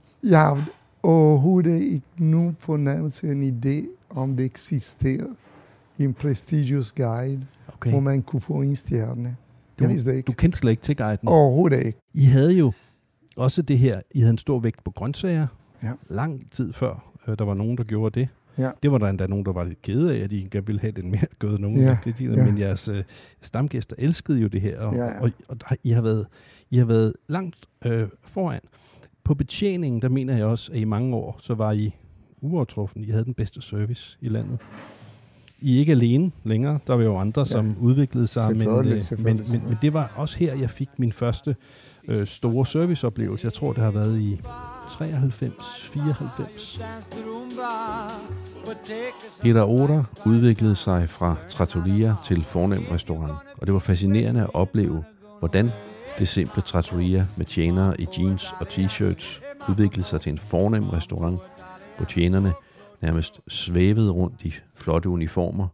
Overhovedet 1.03 1.81
ikke 1.81 2.05
nogen 2.17 2.55
fornemmelse, 2.59 3.27
en 3.31 3.43
idé, 3.63 3.87
om 4.09 4.37
det 4.37 4.45
eksisterer 4.45 5.27
en 5.99 6.13
prestigious 6.13 6.93
guide, 6.93 7.41
Okay. 7.67 7.91
hvor 7.91 7.99
man 7.99 8.21
kunne 8.21 8.41
få 8.41 8.53
en 8.61 8.75
stjerne. 8.75 9.35
Du, 9.79 9.83
Jeg 9.83 9.89
det 10.05 10.15
ikke. 10.15 10.27
du 10.27 10.31
kendte 10.31 10.57
slet 10.57 10.71
ikke 10.71 10.81
til 10.83 10.95
guiden. 10.97 11.27
Overhovedet 11.27 11.85
ikke. 11.85 11.99
I 12.13 12.23
havde 12.25 12.53
jo 12.57 12.71
også 13.37 13.61
det 13.61 13.77
her, 13.77 14.01
I 14.15 14.19
havde 14.19 14.31
en 14.31 14.37
stor 14.37 14.59
vægt 14.59 14.83
på 14.83 14.91
grøntsager. 14.91 15.47
Ja. 15.83 15.91
Lang 16.09 16.51
tid 16.51 16.73
før, 16.73 17.11
øh, 17.27 17.37
der 17.39 17.45
var 17.45 17.53
nogen, 17.53 17.77
der 17.77 17.83
gjorde 17.83 18.19
det. 18.19 18.29
Ja. 18.57 18.71
Det 18.83 18.91
var 18.91 18.97
der 18.97 19.07
endda 19.07 19.27
nogen, 19.27 19.45
der 19.45 19.53
var 19.53 19.63
lidt 19.63 19.81
kede 19.81 20.15
af, 20.15 20.23
at 20.23 20.31
de 20.31 20.47
gerne 20.51 20.65
ville 20.65 20.81
have 20.81 20.91
den 20.91 21.11
mere 21.11 21.25
gået 21.39 21.59
nogen. 21.61 21.79
Ja, 21.79 21.97
Det, 22.03 22.17
de, 22.19 22.23
ja. 22.23 22.43
Men 22.45 22.57
jeres 22.57 22.87
øh, 22.87 23.03
stamgæster 23.41 23.95
elskede 23.99 24.39
jo 24.39 24.47
det 24.47 24.61
her, 24.61 24.79
og, 24.79 24.95
Ja, 24.95 25.05
ja. 25.05 25.21
og, 25.21 25.31
og 25.47 25.61
der, 25.61 25.75
I, 25.83 25.89
har 25.89 26.01
været, 26.01 26.27
I 26.71 26.77
har 26.77 26.85
været 26.85 27.13
langt 27.27 27.55
øh, 27.85 28.07
foran. 28.23 28.61
På 29.23 29.33
betjeningen, 29.33 30.01
der 30.01 30.09
mener 30.09 30.37
jeg 30.37 30.45
også, 30.45 30.71
at 30.71 30.79
i 30.79 30.83
mange 30.83 31.15
år, 31.15 31.37
så 31.41 31.53
var 31.53 31.71
I 31.71 31.95
uovertruffen. 32.41 33.03
I 33.03 33.09
havde 33.09 33.25
den 33.25 33.33
bedste 33.33 33.61
service 33.61 34.17
i 34.21 34.29
landet. 34.29 34.59
I 35.61 35.75
er 35.75 35.79
ikke 35.79 35.91
alene 35.91 36.31
længere. 36.43 36.79
Der 36.87 36.95
var 36.95 37.03
jo 37.03 37.17
andre, 37.17 37.45
som 37.45 37.75
udviklede 37.81 38.27
sig. 38.27 38.57
Men, 38.57 38.67
øh, 38.67 39.01
men, 39.17 39.23
men, 39.25 39.63
men 39.67 39.77
det 39.81 39.93
var 39.93 40.13
også 40.15 40.37
her, 40.37 40.55
jeg 40.55 40.69
fik 40.69 40.89
min 40.97 41.11
første 41.11 41.55
øh, 42.07 42.27
store 42.27 42.65
serviceoplevelse. 42.65 43.45
Jeg 43.45 43.53
tror, 43.53 43.73
det 43.73 43.83
har 43.83 43.91
været 43.91 44.19
i 44.19 44.39
93, 44.91 45.89
94. 45.93 46.81
Dance 46.81 47.11
the 47.11 47.21
rumba, 47.29 47.63
but 48.65 48.77
take 48.83 49.13
us 49.27 49.39
Peter 49.41 49.63
Oder 49.63 50.03
udviklede 50.25 50.75
sig 50.75 51.09
fra 51.09 51.35
trattoria 51.47 52.15
til 52.23 52.43
fornem 52.43 52.83
restaurant, 52.91 53.37
og 53.57 53.67
det 53.67 53.73
var 53.73 53.79
fascinerende 53.79 54.41
at 54.41 54.49
opleve, 54.53 55.03
hvordan 55.39 55.69
det 56.19 56.27
simple 56.27 56.61
trattoria 56.61 57.27
med 57.37 57.45
tjenere 57.45 58.01
i 58.01 58.07
jeans 58.17 58.53
og 58.59 58.67
t-shirts 58.67 59.41
udviklede 59.69 60.07
sig 60.07 60.21
til 60.21 60.31
en 60.31 60.37
fornem 60.37 60.89
restaurant, 60.89 61.39
hvor 61.97 62.05
tjenerne 62.05 62.53
nærmest 63.01 63.41
svævede 63.47 64.11
rundt 64.11 64.41
i 64.43 64.53
flotte 64.75 65.09
uniformer, 65.09 65.67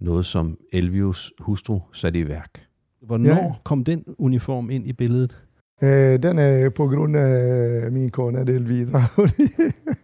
Noget, 0.00 0.26
som 0.26 0.56
Elvius 0.72 1.32
hustru 1.38 1.80
satte 1.92 2.18
i 2.18 2.28
værk. 2.28 2.66
Hvornår 3.06 3.28
ja. 3.28 3.52
kom 3.64 3.84
den 3.84 4.04
uniform 4.18 4.70
ind 4.70 4.86
i 4.86 4.92
billedet? 4.92 5.38
Øh, 5.82 6.22
den 6.22 6.38
er 6.38 6.70
på 6.70 6.86
grund 6.86 7.16
af 7.16 7.92
min 7.92 8.10
kone 8.10 8.40
Elvira. 8.40 9.00
fordi, 9.18 9.48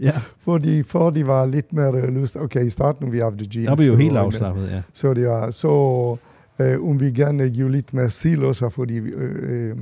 Ja. 0.01 0.13
fordi 0.39 0.83
for 0.83 1.11
de 1.11 1.27
var 1.27 1.47
lidt 1.47 1.73
mere 1.73 2.11
lyst. 2.11 2.37
Okay, 2.37 2.65
i 2.65 2.71
starten 2.71 3.13
vi 3.13 3.19
havde 3.19 3.37
jeans. 3.55 3.55
Der 3.55 3.71
er 3.71 3.77
vi 3.77 3.87
jo 3.87 3.97
helt 3.97 4.17
afslappet, 4.17 4.71
ja. 4.71 4.83
Så, 4.93 5.15
det 5.15 5.27
var, 5.29 5.51
så 5.51 6.17
øh, 6.59 6.81
hun 6.81 7.01
ville 7.01 7.15
gerne 7.15 7.51
give 7.51 7.71
lidt 7.71 7.95
mere 7.95 8.11
stil 8.11 8.45
også, 8.45 8.69
fordi 8.69 8.97
øh, 8.97 9.71
øh, 9.71 9.77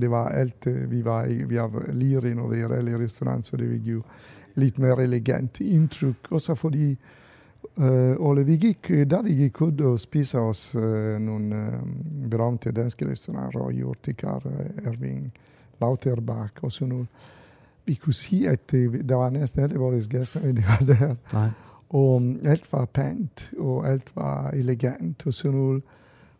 det 0.00 0.10
var 0.10 0.28
alt, 0.28 0.66
øh, 0.66 0.90
vi 0.90 1.04
var, 1.04 1.46
vi 1.46 1.56
har 1.56 1.92
lige 1.92 2.20
renoveret 2.20 2.76
alle 2.78 3.04
restauranter, 3.04 3.42
så 3.42 3.56
det 3.56 3.70
vil 3.70 3.80
give 3.80 4.02
lidt 4.54 4.78
mere 4.78 5.02
elegant 5.02 5.60
indtryk. 5.60 6.16
Også 6.30 6.54
fordi 6.54 6.98
øh, 7.78 8.16
Ole, 8.18 8.46
vi 8.46 8.56
gik, 8.56 8.88
da 9.10 9.20
vi 9.20 9.34
gik 9.34 9.60
ud 9.60 9.80
og 9.80 10.00
spiste 10.00 10.38
os 10.38 10.74
øh, 10.74 11.20
nogle 11.20 11.56
øh, 11.56 12.30
berømte 12.30 12.72
danske 12.72 13.10
restauranter, 13.10 13.60
Roy 13.60 13.82
Urtikar, 13.82 14.42
øh, 14.46 14.86
Erving, 14.86 15.32
Lauterbach 15.80 16.52
og 16.62 16.72
sådan 16.72 16.88
noget. 16.88 17.06
Vi 17.86 17.94
kunne 17.94 18.14
sige, 18.14 18.48
at 18.48 18.70
det, 18.70 19.08
der 19.08 19.14
var 19.14 19.30
næsten 19.30 19.62
alle 19.62 19.76
vores 19.76 20.08
gæster, 20.08 20.40
de 20.52 20.64
var 20.68 20.84
der. 20.86 21.14
Nej. 21.32 21.48
Og 21.88 22.14
um, 22.14 22.38
alt 22.44 22.72
var 22.72 22.84
pænt, 22.84 23.52
og 23.58 23.88
alt 23.88 24.16
var 24.16 24.50
elegant 24.50 25.26
og 25.26 25.34
sådan 25.34 25.58
noget. 25.58 25.82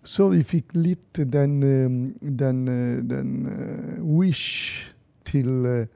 Så 0.05 0.29
vi 0.29 0.43
fik 0.43 0.65
lidt 0.73 1.17
den, 1.17 1.63
øh, 1.63 1.91
den, 2.39 2.69
øh, 2.69 3.11
den 3.11 3.47
øh, 3.47 4.05
wish 4.05 4.95
til, 5.25 5.47
øh, 5.49 5.87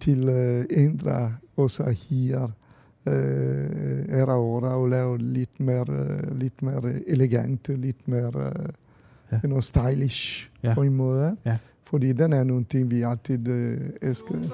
til 0.00 0.28
øh, 0.28 0.64
ændre 0.70 1.34
også 1.56 1.82
her 2.10 2.42
øh, 3.08 4.04
era 4.08 4.38
ora 4.38 4.76
og 4.76 4.88
lave 4.88 5.18
lidt 5.18 5.60
mere, 5.60 5.84
øh, 5.88 6.38
lidt 6.38 6.62
mere 6.62 6.82
elegant, 7.06 7.68
lidt 7.68 8.08
mere 8.08 8.32
øh, 8.36 8.68
Ja. 9.32 9.36
you 9.44 9.48
know, 9.48 9.60
stylish 9.60 10.50
Ja. 10.62 10.74
på 10.74 10.82
en 10.82 10.94
måde. 10.94 11.36
Ja. 11.46 11.56
Fordi 11.84 12.12
den 12.12 12.32
er 12.32 12.44
nogle 12.44 12.64
ting, 12.64 12.90
vi 12.90 13.02
altid 13.02 13.48
øh, 13.48 13.80
elskede. 14.02 14.50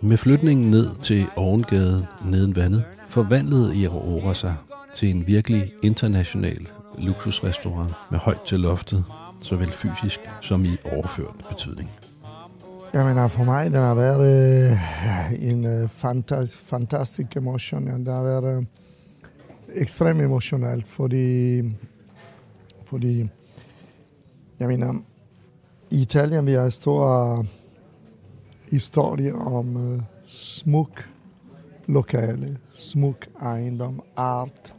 Med 0.00 0.16
flytningen 0.16 0.70
ned 0.70 0.86
til 1.02 1.26
Ovengade 1.36 2.06
neden 2.30 2.56
vandet, 2.56 2.84
forvandlede 3.08 3.76
Ira 3.76 4.34
sig 4.34 4.54
til 4.94 5.10
en 5.10 5.26
virkelig 5.26 5.72
international 5.82 6.68
luksusrestaurant 6.98 7.92
med 8.10 8.18
højt 8.18 8.40
til 8.46 8.60
loftet, 8.60 9.04
såvel 9.42 9.72
fysisk 9.72 10.20
som 10.40 10.64
i 10.64 10.76
overført 10.92 11.46
betydning. 11.48 11.90
Jeg 12.92 13.06
mener, 13.06 13.24
øh, 13.24 13.30
for 13.30 13.44
mig, 13.44 13.64
den 13.64 13.80
har 13.80 13.94
været 13.94 14.20
øh, 14.20 15.50
en 15.50 15.66
øh, 15.66 15.88
fantas, 15.88 16.56
fantastisk 16.56 17.36
emotion. 17.36 17.86
Den 17.86 18.06
har 18.06 18.22
været 18.22 18.56
øh, 18.56 18.64
ekstremt 19.74 20.20
emotionelt, 20.20 20.86
fordi, 20.88 21.62
fordi 22.86 23.28
jeg 24.60 24.68
mener, 24.68 24.94
i 25.90 26.02
Italien 26.02 26.46
vi 26.46 26.52
har 26.52 26.64
en 26.64 26.70
stor 26.70 27.38
øh, 27.38 27.44
historie 28.70 29.34
om 29.34 29.94
øh, 29.94 30.02
smuk 30.26 31.08
lokale, 31.86 32.58
smuk 32.72 33.26
ejendom, 33.40 34.02
art 34.16 34.74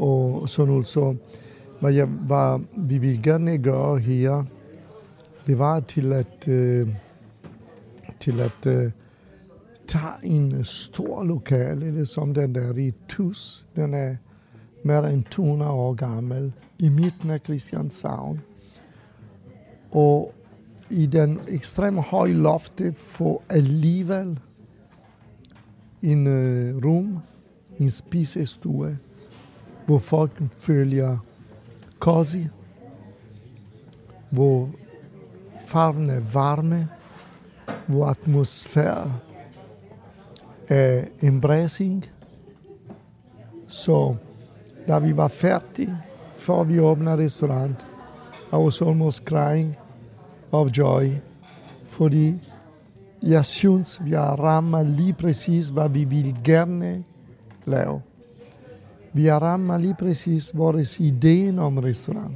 og 0.00 0.48
sådan 0.48 0.72
noget. 0.72 0.86
Så 0.86 1.16
hvad, 1.80 1.92
jeg, 1.92 2.06
hvad 2.06 2.60
vi 2.76 2.98
vil 2.98 3.22
gerne 3.22 3.58
gøre 3.58 3.98
her, 3.98 4.44
det 5.46 5.58
var 5.58 5.80
til 5.80 6.12
at, 6.12 6.48
øh, 6.48 6.88
til 8.18 8.40
at 8.40 8.66
øh, 8.66 8.90
tage 9.86 10.24
en 10.24 10.64
stor 10.64 11.24
lokale, 11.24 11.98
det 11.98 12.08
som 12.08 12.34
den 12.34 12.54
der 12.54 12.76
i 12.76 12.92
Tus. 13.08 13.66
Den 13.76 13.94
er 13.94 14.16
mere 14.84 15.12
end 15.12 15.24
200 15.24 15.70
år 15.70 15.94
gammel, 15.94 16.52
i 16.78 16.88
midten 16.88 17.30
af 17.30 17.40
Christianshavn. 17.44 18.40
Og 19.90 20.34
i 20.90 21.06
den 21.06 21.40
ekstremt 21.48 22.00
høje 22.00 22.34
lofte 22.34 22.92
får 22.92 23.42
alligevel 23.48 24.38
en 26.02 26.26
øh, 26.26 26.84
rum, 26.84 27.18
en 27.78 27.90
spisestue, 27.90 28.98
hvor 29.90 29.98
folk 29.98 30.42
følger 30.56 31.18
cozy, 32.00 32.44
hvor 34.30 34.70
farven 35.66 36.10
er 36.10 36.20
varme, 36.20 36.88
hvor 37.86 38.06
atmosfæren 38.06 39.12
er 40.68 41.04
embracing. 41.22 42.06
Så 43.68 44.14
da 44.88 44.98
vi 44.98 45.16
var 45.16 45.28
færdige, 45.28 45.96
før 46.36 46.62
vi 46.62 46.80
åbnede 46.80 47.24
restaurant, 47.24 47.86
I 48.52 48.56
was 48.56 48.82
almost 48.82 49.24
crying 49.24 49.76
of 50.52 50.68
joy, 50.78 51.08
fordi 51.86 52.40
jeg 53.22 53.44
synes, 53.44 54.04
vi 54.04 54.10
har 54.10 54.36
rammet 54.36 54.86
lige 54.86 55.12
præcis, 55.12 55.68
hvad 55.68 55.88
vi 55.88 56.04
vil 56.04 56.36
gerne 56.44 57.04
lave. 57.64 58.00
Vi 59.12 59.24
har 59.24 59.38
rammet 59.42 59.80
lige 59.80 59.94
præcis 59.98 60.50
vores 60.54 61.00
idé 61.00 61.56
om 61.58 61.78
restaurant, 61.78 62.34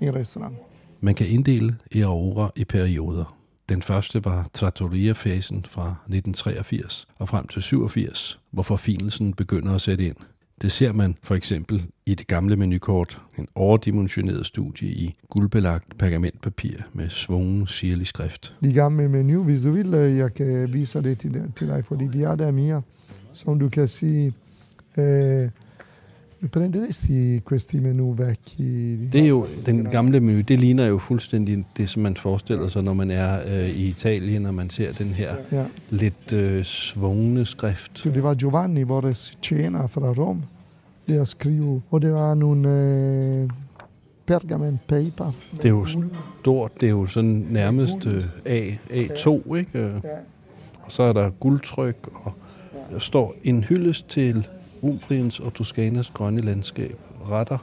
en 0.00 0.14
restaurant. 0.14 0.56
Man 1.00 1.14
kan 1.14 1.26
inddele 1.26 1.76
Aurora 1.94 2.50
i 2.56 2.64
perioder. 2.64 3.36
Den 3.68 3.82
første 3.82 4.24
var 4.24 4.48
Trattoria-fasen 4.54 5.64
fra 5.68 5.88
1983 6.08 7.06
og 7.18 7.28
frem 7.28 7.46
til 7.48 7.62
87, 7.62 8.38
hvor 8.50 8.62
forfinelsen 8.62 9.34
begynder 9.34 9.74
at 9.74 9.80
sætte 9.80 10.06
ind. 10.06 10.16
Det 10.62 10.72
ser 10.72 10.92
man 10.92 11.16
for 11.22 11.34
eksempel 11.34 11.86
i 12.06 12.14
det 12.14 12.26
gamle 12.26 12.56
menukort, 12.56 13.20
en 13.38 13.48
overdimensioneret 13.54 14.46
studie 14.46 14.88
i 14.88 15.14
guldbelagt 15.30 15.98
pergamentpapir 15.98 16.76
med 16.92 17.08
svungen 17.08 17.66
sirlig 17.66 18.06
skrift. 18.06 18.54
De 18.64 18.72
gamle 18.72 19.08
menu, 19.08 19.44
hvis 19.44 19.62
du 19.62 19.70
vil, 19.70 19.94
øh, 19.94 20.16
jeg 20.16 20.34
kan 20.34 20.72
vise 20.72 21.02
det 21.02 21.18
til, 21.18 21.34
dig- 21.60 21.84
fordi 21.84 22.04
vi 22.04 22.22
har 22.22 22.34
der 22.34 22.50
mere, 22.50 22.82
som 23.32 23.58
du 23.58 23.68
kan 23.68 23.88
sige, 23.88 24.32
eh, 24.96 25.48
prenderesti 26.52 27.40
questi 27.48 27.78
menu 27.80 28.12
vecchi? 28.12 28.96
Det 29.12 29.20
er 29.20 29.26
jo 29.28 29.46
den 29.66 29.84
gamle 29.84 30.20
menu, 30.20 30.40
det 30.40 30.60
ligner 30.60 30.86
jo 30.86 30.98
fuldstændig 30.98 31.64
det, 31.76 31.88
som 31.88 32.02
man 32.02 32.16
forestiller 32.16 32.68
sig, 32.68 32.82
når 32.82 32.92
man 32.94 33.10
er 33.10 33.38
øh, 33.60 33.68
i 33.70 33.88
Italien, 33.88 34.46
og 34.46 34.54
man 34.54 34.70
ser 34.70 34.92
den 34.92 35.06
her 35.06 35.34
Ja. 35.52 35.64
lidt 35.90 36.32
øh, 36.32 36.64
svungne 36.64 37.46
skrift. 37.46 38.00
Det 38.04 38.22
var 38.22 38.34
Giovanni, 38.34 38.82
vores 38.82 39.38
tjener 39.42 39.86
fra 39.86 40.12
Rom, 40.12 40.42
der 41.08 41.24
skrev, 41.24 41.82
og 41.90 42.02
det 42.02 42.12
var 42.12 42.34
nogle 42.34 42.68
øh, 43.42 43.48
pergament 44.26 44.86
paper. 44.86 45.32
Det 45.56 45.64
er 45.64 45.68
jo 45.68 45.86
stort, 46.40 46.72
det 46.80 46.86
er 46.86 46.90
jo 46.90 47.06
sådan 47.06 47.46
nærmest 47.50 48.06
øh, 48.06 48.24
A, 48.44 48.70
A2, 48.90 49.54
ikke? 49.54 49.78
Øh, 49.78 49.94
Og 50.82 50.92
så 50.92 51.02
er 51.02 51.12
der 51.12 51.30
guldtryk, 51.30 51.96
og 52.12 52.32
der 52.92 52.98
står 52.98 53.34
en 53.44 53.64
hyldest 53.64 54.08
til 54.08 54.46
Umbriens 54.82 55.40
og 55.40 55.54
Toskanas 55.54 56.10
grønne 56.10 56.40
landskab, 56.40 56.98
retter 57.30 57.58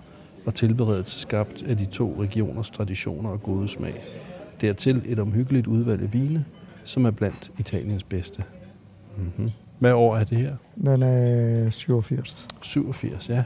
og 0.45 0.53
tilberedelse 0.53 1.19
skabt 1.19 1.63
af 1.67 1.77
de 1.77 1.85
to 1.85 2.15
regioners 2.19 2.69
traditioner 2.69 3.29
og 3.29 3.43
gode 3.43 3.67
smag. 3.67 4.03
Dertil 4.61 5.03
et 5.05 5.19
omhyggeligt 5.19 5.67
udvalg 5.67 6.01
af 6.01 6.13
vine, 6.13 6.45
som 6.83 7.05
er 7.05 7.11
blandt 7.11 7.51
Italiens 7.59 8.03
bedste. 8.03 8.43
Mm-hmm. 9.17 9.49
Hvad 9.79 9.93
år 9.93 10.17
er 10.17 10.23
det 10.23 10.37
her? 10.37 10.55
Den 10.85 11.03
er 11.03 11.69
87. 11.69 12.47
87, 12.61 13.29
ja. 13.29 13.43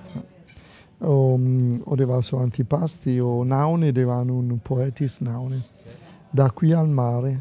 Og, 1.00 1.40
mm, 1.40 1.82
og 1.82 1.98
det 1.98 2.08
var 2.08 2.22
så 2.22 2.38
antipasti, 2.38 3.22
og 3.22 3.48
navne, 3.48 3.92
det 3.92 4.08
var 4.08 4.24
nogle 4.24 4.60
poetiske 4.60 5.24
navne. 5.24 5.56
Da 6.38 6.48
qui 6.60 6.72
al 6.72 6.88
mare, 6.88 7.40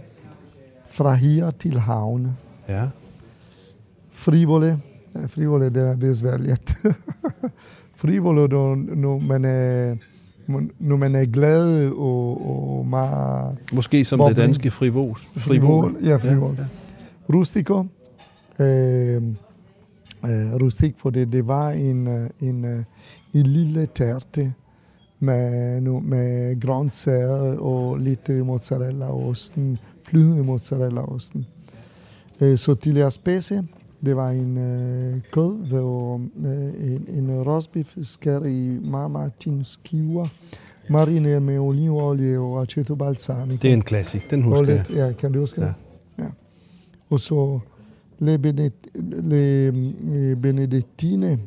fra 0.90 1.14
her 1.14 1.50
til 1.50 1.78
havne. 1.78 2.36
Ja, 2.68 2.88
Frivole, 4.10 4.80
eh, 5.22 5.28
frivole 5.28 5.70
det 5.70 5.88
er 5.88 5.96
besværligt. 5.96 6.76
frivole, 8.02 8.48
når, 8.48 8.74
når, 8.74 9.18
man 9.18 9.44
er, 9.44 9.96
når 10.78 10.96
man 10.96 11.14
er 11.14 11.24
glad 11.24 11.90
og, 11.90 12.78
og 12.78 12.86
meget 12.86 13.56
måske 13.72 14.04
som 14.04 14.18
Bobling. 14.18 14.36
det 14.36 14.44
danske 14.44 14.70
frivos. 14.70 15.28
frivol. 15.36 15.96
Ja, 16.04 16.16
frivol. 16.16 16.54
Ja, 16.58 16.62
Ja. 16.62 16.66
Rustico. 17.34 17.86
Øh, 18.58 19.22
øh, 20.26 20.54
rustik, 20.62 20.94
for 20.96 21.10
det, 21.10 21.32
det 21.32 21.46
var 21.46 21.70
en, 21.70 22.08
en, 22.40 22.64
en 23.34 23.46
lille 23.46 23.86
tærte 23.86 24.52
med, 25.18 25.80
med 26.00 26.60
grøntsager 26.60 27.58
og 27.58 27.98
lidt 27.98 28.28
mozzarella-osten, 28.28 29.78
flydende 30.02 30.44
mozzarella-osten. 30.44 31.46
Øh, 32.40 32.58
så 32.58 32.74
til 32.74 32.98
at 32.98 33.12
spise, 33.12 33.64
det 34.04 34.16
var 34.16 34.30
en 34.30 34.58
øh, 34.58 35.20
kød 35.32 35.72
og 35.72 36.20
øh, 36.44 36.92
en, 36.92 37.06
en 37.08 37.42
rosbiff 37.42 37.96
skær 38.02 38.40
i 38.44 38.78
meget, 38.84 39.10
meget 39.10 39.32
tynde 39.40 39.64
skiver, 39.64 40.24
marineret 40.90 41.42
med 41.42 41.58
olivenolie 41.58 42.38
og 42.38 42.62
aceto 42.62 42.94
balsamico. 42.94 43.58
Det 43.62 43.70
er 43.70 43.74
en 43.74 43.82
klassik, 43.82 44.30
den 44.30 44.42
husker 44.42 44.66
jeg. 44.66 44.84
lidt, 44.88 44.98
ja, 44.98 45.12
kan 45.12 45.32
du 45.32 45.40
huske 45.40 45.60
Ja. 45.60 45.66
det? 45.66 45.74
Ja. 46.18 46.24
Og 47.10 47.20
så 47.20 47.58
le, 48.18 48.38
benet, 48.38 48.72
le 49.22 49.66
eh, 49.66 50.36
benedettine, 50.42 51.38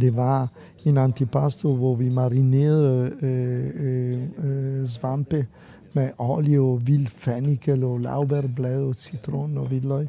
det 0.00 0.16
var 0.16 0.48
en 0.84 0.98
antipasto, 0.98 1.74
hvor 1.76 1.94
vi 1.94 2.08
marinerede 2.08 3.12
øh, 3.22 3.70
øh, 3.74 4.22
øh, 4.44 4.86
svampe 4.86 5.46
med 5.92 6.10
olie 6.18 6.60
og 6.60 6.86
vild 6.86 7.06
fennikel 7.06 7.84
og 7.84 8.00
laurbærblad 8.00 8.82
og 8.82 8.94
citron 8.94 9.58
og 9.58 9.66
hvidløg. 9.66 10.08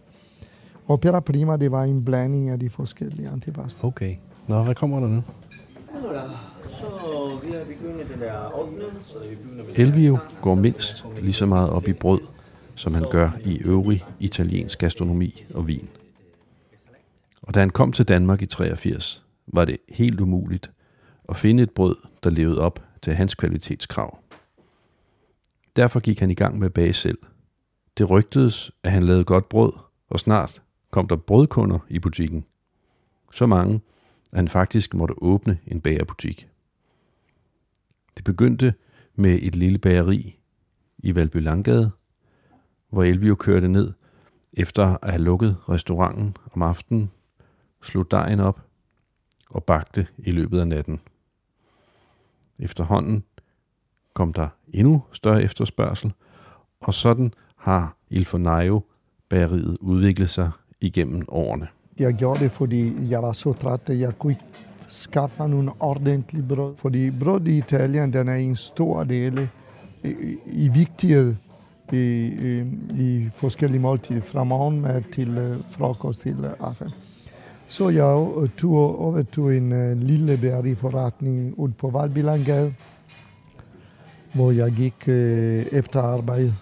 Opera 0.90 1.20
prima, 1.20 1.58
det 1.58 1.72
var 1.72 1.84
en 1.84 2.06
blanding 2.06 2.50
af 2.50 2.60
de 2.60 2.70
forskellige 2.70 3.30
antipasto. 3.30 3.88
Okay. 3.88 4.16
Nå, 4.48 4.64
hvad 4.64 4.76
kommer 4.76 5.00
der 5.00 5.08
nu? 5.08 5.24
Allora, 5.96 6.30
så 6.62 6.86
vi 7.44 7.52
har 7.52 7.64
begyndt 7.66 8.14
den 8.14 8.22
der 8.22 8.52
ovnen, 8.54 8.82
så 9.04 9.20
vi 9.30 9.36
begynder 9.36 9.64
med 9.64 9.74
Elvio 9.76 10.18
går 10.42 10.56
mindst 10.56 11.06
lige 11.22 11.34
så 11.34 11.46
meget 11.46 11.70
op 11.70 11.88
i 11.88 11.94
brød, 11.94 12.20
som 12.76 12.94
han 12.94 13.06
gør 13.12 13.32
i 13.46 13.60
øvrig 13.66 14.06
italiensk 14.20 14.80
gastronomi 14.80 15.46
og 15.54 15.68
vin. 15.68 15.90
Og 17.42 17.54
da 17.54 17.60
han 17.60 17.70
kom 17.70 17.92
til 17.92 18.08
Danmark 18.08 18.42
i 18.42 18.46
83, 18.46 19.24
var 19.48 19.66
det 19.66 19.78
helt 19.90 20.22
umuligt 20.22 20.72
at 21.30 21.38
finde 21.38 21.64
et 21.64 21.72
brød, 21.72 21.96
der 22.24 22.30
levede 22.30 22.62
op 22.62 22.84
til 23.02 23.14
hans 23.14 23.36
kvalitetskrav. 23.36 24.20
Derfor 25.76 26.00
gik 26.00 26.20
han 26.20 26.32
i 26.32 26.34
gang 26.34 26.60
med 26.60 26.66
at 26.66 26.74
bage 26.74 26.94
selv. 26.94 27.18
Det 27.98 28.10
rygtedes, 28.10 28.72
at 28.84 28.92
han 28.92 29.04
lavede 29.04 29.24
godt 29.24 29.50
brød, 29.50 29.74
og 30.10 30.20
snart 30.20 30.62
kom 30.92 31.08
der 31.08 31.16
brødkunder 31.16 31.80
i 31.90 32.00
butikken. 32.00 32.46
Så 33.32 33.46
mange, 33.46 33.82
at 34.32 34.38
han 34.38 34.48
faktisk 34.48 34.94
måtte 34.94 35.24
åbne 35.24 35.60
en 35.68 35.82
bagerbutik. 35.82 36.50
Det 38.18 38.26
begyndte 38.26 38.74
med 39.16 39.40
et 39.42 39.56
lille 39.56 39.78
bageri 39.78 40.40
i 40.98 41.16
Valby 41.16 41.38
Langgade, 41.38 41.92
hvor 42.90 43.04
Elvio 43.04 43.36
kørte 43.36 43.68
ned 43.68 43.94
efter 44.54 44.98
at 45.02 45.10
have 45.12 45.24
lukket 45.24 45.58
restauranten 45.70 46.38
om 46.54 46.62
aftenen, 46.62 47.12
slog 47.82 48.12
dejen 48.12 48.40
op 48.40 48.62
og 49.50 49.64
bagte 49.64 50.08
i 50.18 50.32
løbet 50.32 50.60
af 50.60 50.68
natten. 50.68 51.02
Efterhånden 52.60 53.24
kom 54.14 54.34
der 54.34 54.48
endnu 54.68 55.04
større 55.12 55.44
efterspørgsel, 55.44 56.14
og 56.80 56.94
sådan 56.94 57.34
har 57.56 57.98
Il 58.10 58.26
Fornaio 58.26 58.84
bageriet 59.30 59.78
udviklet 59.82 60.30
sig 60.30 60.52
igennem 60.82 61.26
årene. 61.28 61.68
Jeg 62.00 62.14
gjorde 62.14 62.40
det, 62.40 62.52
fordi 62.52 62.94
jeg 63.10 63.22
var 63.22 63.34
så 63.34 63.54
træt, 63.54 63.90
at 63.90 64.00
jeg 64.00 64.20
kunne 64.20 64.34
ikke 64.34 64.46
skaffe 64.88 65.48
nogle 65.48 65.72
ordentlige 65.80 66.44
brød. 66.50 66.76
Fordi 66.76 67.12
brød 67.12 67.48
i 67.48 67.58
Italien, 67.58 68.14
den 68.14 68.28
er 68.28 68.36
en 68.36 68.56
stor 68.56 69.04
del 69.04 69.40
øh, 69.40 70.12
i, 70.12 70.38
i 70.46 70.70
vigtighed 70.70 71.36
i, 71.92 71.98
i, 71.98 72.64
i 72.98 73.30
forskellige 73.34 73.82
måltider, 73.82 74.22
fra 74.22 74.44
morgenmad 74.44 75.02
til 75.14 75.38
uh, 75.38 75.58
frokost 75.70 76.22
til 76.22 76.40
uh, 76.40 76.68
aften. 76.68 76.90
Så 77.68 77.90
jeg 77.90 78.50
tog 78.58 79.00
over 79.00 79.24
til 79.24 79.44
en 79.44 79.72
uh, 79.72 79.98
lille 80.02 80.38
bæreriforretning 80.38 81.60
ud 81.60 81.70
på 81.70 81.90
Valbilangade, 81.90 82.74
hvor 84.34 84.52
jeg 84.52 84.72
gik 84.72 84.96
uh, 85.08 85.14
efter 85.80 86.02
arbejde 86.02 86.56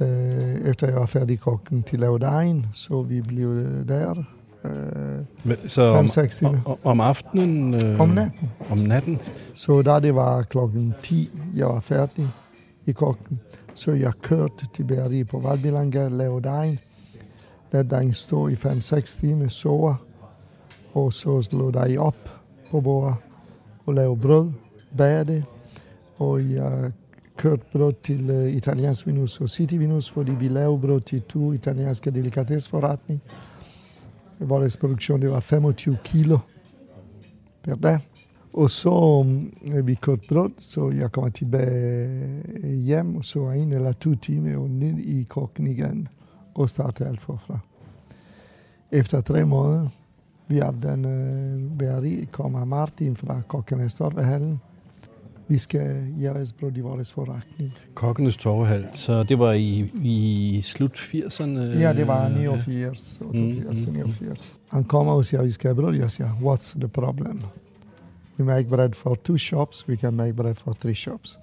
øh, 0.00 0.70
efter 0.70 0.86
jeg 0.86 0.96
var 0.96 1.06
færdig 1.06 1.40
kokken 1.40 1.82
til 1.82 1.96
at 1.96 2.00
lave 2.00 2.18
dejen, 2.18 2.66
så 2.72 3.02
vi 3.02 3.20
blev 3.20 3.48
øh, 3.48 3.88
der. 3.88 4.14
Øh, 4.64 4.72
Men, 5.44 5.56
så 5.66 5.82
om, 5.82 6.06
5-6 6.06 6.26
timer. 6.38 6.50
om, 6.66 6.78
om 6.84 7.00
aftenen? 7.00 7.74
Øh, 7.74 8.00
Om 8.00 8.08
natten. 8.08 8.50
Om 8.70 8.78
natten? 8.78 9.18
Så 9.54 9.82
da 9.82 10.00
det 10.00 10.14
var 10.14 10.42
klokken 10.42 10.94
10, 11.02 11.30
jeg 11.56 11.66
var 11.66 11.80
færdig 11.80 12.28
i 12.86 12.92
kokken, 12.92 13.40
så 13.74 13.92
jeg 13.92 14.12
kørte 14.22 14.66
til 14.74 14.84
Berri 14.84 15.24
på 15.24 15.38
Valbilanga, 15.38 16.08
lavede 16.08 16.42
dejen. 16.44 16.78
Lad 17.72 17.84
dejen 17.84 18.14
stå 18.14 18.48
i 18.48 18.54
5-6 18.54 19.20
timer, 19.20 19.48
sove, 19.48 19.96
og 20.94 21.12
så 21.12 21.42
slå 21.42 21.70
dig 21.70 21.98
op 21.98 22.16
på 22.70 22.80
bordet 22.80 23.14
og 23.86 23.94
lave 23.94 24.16
brød, 24.18 24.50
bage 24.96 25.24
det, 25.24 25.44
og 26.18 26.50
jeg 26.52 26.92
kørt 27.36 27.62
brød 27.72 27.92
til 28.02 28.30
uh, 28.30 28.36
eh, 28.36 28.56
italiensk 28.56 29.06
vinhus 29.06 29.40
og 29.40 29.50
city 29.50 29.74
vinus, 29.74 30.10
fordi 30.10 30.32
vi 30.32 30.48
lavede 30.48 30.80
brød 30.80 31.00
til 31.00 31.22
to 31.22 31.52
italienske 31.52 32.10
delikatesforretning. 32.10 33.20
Vores 34.38 34.76
produktion 34.76 35.22
det 35.22 35.30
var 35.30 35.40
25 35.40 35.96
kilo 36.04 36.38
per 37.62 37.74
dag. 37.74 37.98
Og 38.52 38.70
så 38.70 38.90
um, 38.90 39.52
vi 39.84 39.94
kørte 39.94 40.28
brød, 40.28 40.50
så 40.58 40.90
jeg 40.90 41.12
kommer 41.12 41.30
tilbage 41.30 42.42
hjem, 42.62 43.10
eh, 43.10 43.16
og 43.16 43.24
så 43.24 43.50
en 43.50 43.72
eller 43.72 43.92
to 43.92 44.14
timer 44.14 44.58
og 44.58 44.70
ned 44.70 44.98
i 44.98 45.22
kokken 45.22 45.66
igen 45.66 46.08
og 46.54 46.70
starte 46.70 47.06
alt 47.06 47.20
forfra. 47.20 47.58
Efter 48.92 49.20
tre 49.20 49.44
måneder, 49.46 49.88
vi 50.48 50.58
havde 50.58 50.76
den 50.82 51.04
uh, 51.04 51.78
bageri, 51.78 52.28
kommer 52.32 52.64
Martin 52.64 53.16
fra 53.16 53.40
Kokkenes 53.48 53.94
Torvehallen, 53.94 54.60
vi 55.48 55.58
skal 55.58 56.12
gøre 56.22 56.46
brød 56.60 56.76
i 56.76 56.80
vores 56.80 57.12
forretning. 57.12 57.72
Kokkenes 57.94 58.36
Torvehal, 58.36 58.88
så 58.92 59.22
det 59.22 59.38
var 59.38 59.52
i, 59.52 59.90
i 60.02 60.60
slut 60.62 60.92
80'erne? 60.92 61.58
Ja, 61.60 61.92
det 61.92 62.06
var 62.06 62.28
89, 62.28 63.20
88, 63.20 63.86
Mm, 63.86 63.92
mm, 63.92 63.98
89. 63.98 64.54
Han 64.68 64.84
kommer 64.84 65.12
og 65.12 65.24
siger, 65.24 65.42
vi 65.42 65.50
skal 65.50 65.68
have 65.68 65.82
brød. 65.82 65.94
Jeg 65.96 66.10
siger, 66.10 66.28
what's 66.30 66.78
the 66.78 66.88
problem? 66.88 67.40
We 68.38 68.44
make 68.44 68.68
bread 68.68 68.92
for 68.92 69.14
two 69.24 69.38
shops, 69.38 69.88
we 69.88 69.96
can 69.96 70.14
make 70.14 70.32
bread 70.32 70.54
for 70.54 70.72
three 70.72 70.94
shops. 70.94 71.38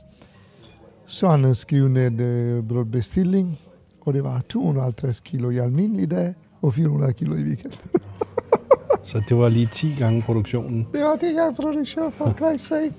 Så 1.05 1.29
han 1.29 1.55
skrev 1.55 1.87
ned 1.87 2.57
uh, 2.59 2.67
brødbestilling, 2.67 3.59
og 4.01 4.13
det 4.13 4.23
var 4.23 4.41
250 4.49 5.19
kilo 5.19 5.49
i 5.49 5.57
almindelig 5.57 6.11
dag, 6.11 6.33
og 6.61 6.73
400 6.73 7.13
kilo 7.13 7.35
i 7.35 7.43
weekend. 7.43 7.73
Så 9.03 9.21
det 9.29 9.37
var 9.37 9.49
lige 9.49 9.65
10 9.71 9.95
gange 9.99 10.21
produktionen? 10.21 10.87
Det 10.93 11.03
var 11.03 11.15
det, 11.15 11.33
jeg 11.35 11.53
produktion 11.55 12.11
for 12.11 12.25
Christ's 12.25 12.57
sake. 12.73 12.93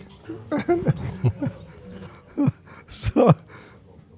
så 2.89 3.33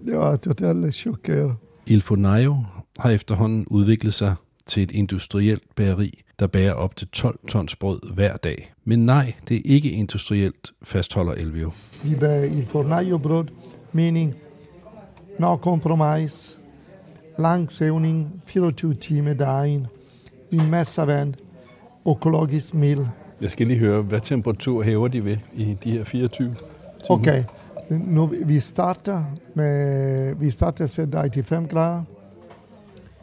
jeg 0.06 0.18
var 0.18 0.36
totalt 0.36 0.94
chokeret. 0.94 1.54
Il 1.86 2.02
Fornaio 2.02 2.56
har 2.98 3.10
efterhånden 3.10 3.66
udviklet 3.66 4.14
sig 4.14 4.34
til 4.66 4.82
et 4.82 4.90
industrielt 4.90 5.62
bageri, 5.76 6.22
der 6.38 6.46
bærer 6.46 6.72
op 6.72 6.96
til 6.96 7.08
12 7.08 7.38
tons 7.48 7.76
brød 7.76 8.14
hver 8.14 8.36
dag. 8.36 8.72
Men 8.84 9.06
nej, 9.06 9.34
det 9.48 9.56
er 9.56 9.60
ikke 9.64 9.90
industrielt, 9.90 10.72
fastholder 10.82 11.32
Elvio. 11.32 11.72
Vi 12.04 12.14
bager 12.14 12.44
il 12.44 12.66
fornaio 12.66 13.18
brød, 13.18 13.44
mening 13.92 14.34
no 15.38 15.56
compromise, 15.56 16.58
lang 17.38 17.72
sævning, 17.72 18.42
24 18.46 18.94
timer 18.94 19.34
dagen, 19.34 19.86
en 20.52 20.70
masse 20.70 21.02
vand, 21.06 21.34
økologisk 22.08 22.74
mel. 22.74 23.08
Jeg 23.40 23.50
skal 23.50 23.66
lige 23.66 23.78
høre, 23.78 24.02
hvad 24.02 24.20
temperatur 24.20 24.82
hæver 24.82 25.08
de 25.08 25.24
ved 25.24 25.36
i 25.52 25.76
de 25.84 25.90
her 25.90 26.04
24 26.04 26.48
timer? 26.48 26.54
Okay, 27.10 27.44
nu 27.90 28.26
vi 28.26 28.60
starter 28.60 29.24
med, 29.54 30.34
vi 30.34 30.50
starter 30.50 30.84
at 30.84 30.90
sætte 30.90 31.12
dig 31.12 31.32
til 31.32 31.42
5 31.42 31.68
grader. 31.68 32.02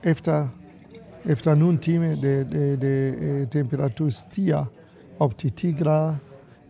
Efter, 0.04 0.48
efter 1.26 1.56
nogle 1.56 1.78
timer, 1.78 2.16
det, 2.16 2.48
det, 2.52 2.82
det, 2.82 3.16
øh, 3.16 3.48
temperatur 3.48 4.10
stiger 4.10 4.66
op 5.20 5.38
til 5.38 5.52
10 5.52 5.72
grader. 5.72 6.16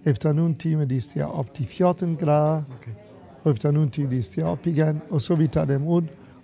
Efter 0.06 0.34
nogle 0.34 0.56
timer, 0.56 0.86
det 0.86 1.04
stiger 1.04 1.26
op 1.26 1.54
til 1.54 1.66
14 1.66 2.16
grader. 2.16 2.58
Okay. 2.58 2.92
Og 3.44 3.52
efter 3.52 3.72
nogle 3.72 3.90
timer, 3.90 4.10
det 4.10 4.26
stiger 4.26 4.48
op 4.48 4.68
igen. 4.68 5.02
Og 5.10 5.22
så 5.22 5.36
vi 5.36 5.48
tager 5.48 5.66
dem 5.66 5.88
ud 5.88 6.02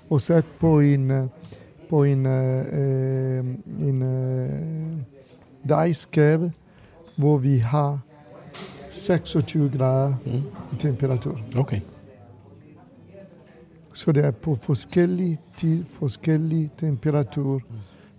og 0.09 0.21
sætter 0.21 0.49
på 0.59 0.79
en, 0.79 1.11
øh, 1.11 1.25
på 1.89 2.03
en, 2.03 2.25
øh, 2.25 3.45
en 3.79 4.01
øh, 4.01 4.49
dejskæbe, 5.69 6.51
hvor 7.15 7.37
vi 7.37 7.57
har 7.57 7.99
26 8.89 9.69
grader 9.77 10.13
Mm. 10.25 10.31
i 10.73 10.75
temperatur. 10.79 11.39
Okay. 11.57 11.79
Så 13.93 14.11
det 14.11 14.25
er 14.25 14.31
på 14.31 14.55
forskellige 14.55 15.39
tid, 15.57 15.85
forskellige 15.85 16.71
temperatur. 16.77 17.61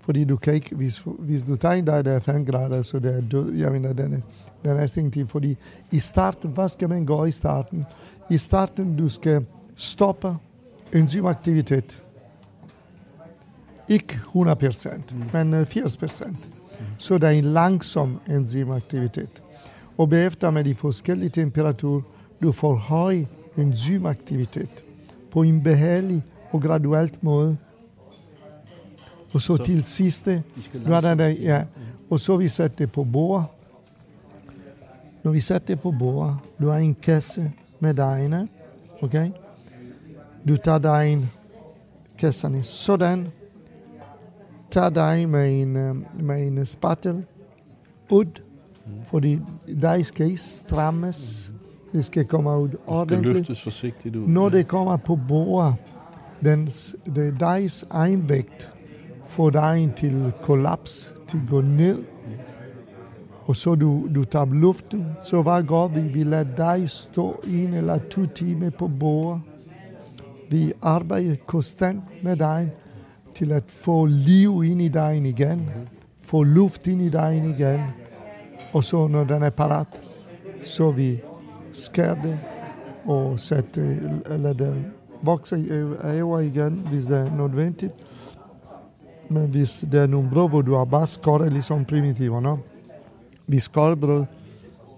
Fordi 0.01 0.25
du 0.25 0.37
kan 0.37 0.55
ikke, 0.55 0.75
hvis, 0.77 1.03
hvis 1.19 1.43
du 1.43 1.57
tager 1.57 1.75
en 1.75 1.85
dag, 1.85 2.05
der 2.05 2.13
er 2.13 2.19
5 2.19 2.45
grader, 2.47 2.83
så 2.83 2.99
det 2.99 3.17
er 3.17 3.21
død. 3.21 3.53
Jeg 3.53 3.73
mener, 3.73 3.93
den 3.93 4.13
er, 4.13 4.19
den 4.63 4.71
er 4.71 4.75
næsten 4.81 5.11
til. 5.11 5.27
Fordi 5.29 5.57
i 5.91 5.99
starten, 5.99 6.51
hvad 6.51 6.69
skal 6.69 6.89
man 6.89 7.07
gøre 7.07 7.29
i 7.29 7.31
starten? 7.31 7.87
I 8.31 8.39
starten, 8.39 8.97
du 8.97 9.09
skal 9.09 9.47
stoppe 9.77 10.37
enzymaktivitet. 10.95 12.03
Ikke 13.89 14.15
100 14.15 14.57
procent, 14.57 15.33
men 15.33 15.55
øh, 15.55 15.67
80 15.67 15.97
procent. 15.97 16.49
Så 16.99 17.19
det 17.19 17.25
er 17.27 17.31
en 17.31 17.45
langsom 17.45 18.21
enzymaktivitet. 18.31 19.43
Og 19.99 20.11
bagefter 20.11 20.51
med 20.51 20.65
de 20.65 20.75
forskellige 20.75 21.29
temperaturer, 21.31 22.03
du 22.43 22.53
får 22.53 22.75
høj 22.75 23.25
enzymaktivitet 23.59 24.85
på 25.31 25.43
en 25.43 25.63
behagelig 25.63 26.23
og 26.51 26.63
graduelt 26.63 27.23
måde. 27.23 27.57
Og 29.33 29.41
så, 29.41 29.57
Så- 29.57 29.65
til 29.65 29.85
sidste, 29.85 30.43
De 30.57 30.63
skal 30.63 30.81
nu 30.87 30.95
er 30.95 31.01
der, 31.01 31.15
der, 31.15 31.27
ja, 31.29 31.63
og 32.11 32.21
så 32.21 32.37
vi 32.37 32.49
sætter 32.49 32.77
det 32.77 32.93
på 32.93 33.05
bord. 33.05 33.55
Når 35.23 35.31
vi 35.33 35.41
sætter 35.41 35.67
det 35.67 35.81
på 35.81 35.95
bord, 35.99 36.37
du 36.61 36.69
har 36.69 36.79
en 36.79 36.95
kasse 37.03 37.53
med 37.81 37.95
dejene, 37.95 38.49
okay? 39.03 39.31
Du 40.49 40.57
tager 40.57 40.79
dejen, 40.79 41.31
kasserne 42.19 42.63
sådan, 42.63 43.29
tager 44.71 44.91
dig 44.91 45.29
med 45.29 45.63
en, 45.63 45.77
øh, 45.77 45.97
med 46.25 46.47
en 46.47 46.67
spatel 46.67 47.25
ud, 48.11 48.25
Fordi 49.05 49.41
der 49.83 50.03
skal 50.03 50.27
ikke 50.27 50.41
strammes. 50.41 51.53
Det 51.93 52.05
skal 52.05 52.25
komme 52.25 52.59
ud 52.59 52.69
Det 52.69 52.79
ordentligt. 52.87 53.23
løftes 53.23 53.63
forsigtigt 53.63 54.17
ud. 54.17 54.29
Når 54.29 54.49
det 54.49 54.69
kommer 54.69 54.97
på 54.97 55.19
bordet, 55.29 55.75
den, 56.45 56.67
det 57.15 57.37
dejes 57.41 57.87
egen 57.91 58.29
vægt 58.29 58.75
får 59.27 59.51
dejen 59.51 59.93
til 59.97 60.33
kollaps, 60.43 61.15
til 61.29 61.37
at 61.37 61.43
gå 61.51 61.61
ned. 61.61 62.05
Og 63.47 63.57
så 63.57 63.75
du, 63.75 64.09
du 64.15 64.25
tager 64.25 64.47
luften, 64.47 65.07
så 65.23 65.43
hvad 65.43 65.63
gør 65.63 65.87
vi? 65.89 66.01
Vi 66.01 66.23
lader 66.25 66.57
dig 66.57 66.91
stå 66.91 67.41
en 67.47 67.75
eller 67.75 67.99
to 68.11 68.27
timer 68.27 68.71
på 68.71 68.89
bordet. 69.01 69.41
Vi 70.51 70.73
arbejder 70.83 71.37
konstant 71.47 72.01
med 72.23 72.37
dejen 72.37 72.71
til 73.39 73.53
at 73.53 73.65
få 73.67 74.07
liv 74.07 74.65
ind 74.65 74.83
i 74.83 74.89
dejen 74.89 75.27
igen, 75.27 75.71
få 76.23 76.43
luft 76.43 76.87
ind 76.87 77.03
i 77.03 77.09
dejen 77.09 77.45
igen. 77.45 77.81
Og 78.73 78.85
så 78.85 79.07
når 79.07 79.25
den 79.25 79.43
er 79.43 79.51
parat, 79.51 79.87
så 80.65 80.91
vi 80.91 81.21
skærer 81.73 82.23
det 82.23 82.39
og 83.05 83.41
sætte, 83.41 84.01
eller 84.31 84.53
den 84.53 84.87
vokse 85.23 85.55
over 86.23 86.39
igen, 86.39 86.87
hvis 86.91 87.05
det 87.05 87.19
er 87.19 87.37
nødvendigt. 87.37 87.93
Men 89.29 89.47
hvis 89.47 89.85
det 89.93 90.01
er 90.01 90.07
nogle 90.07 90.31
brød, 90.31 90.49
hvor 90.49 90.63
du 90.63 90.75
har 90.75 90.85
bare 90.85 91.07
skåret 91.07 91.53
ligesom 91.53 91.85
primitiver, 91.85 92.41
no? 92.41 92.57
Vi 93.47 93.61
skårer 93.61 93.95
brød, 93.95 94.25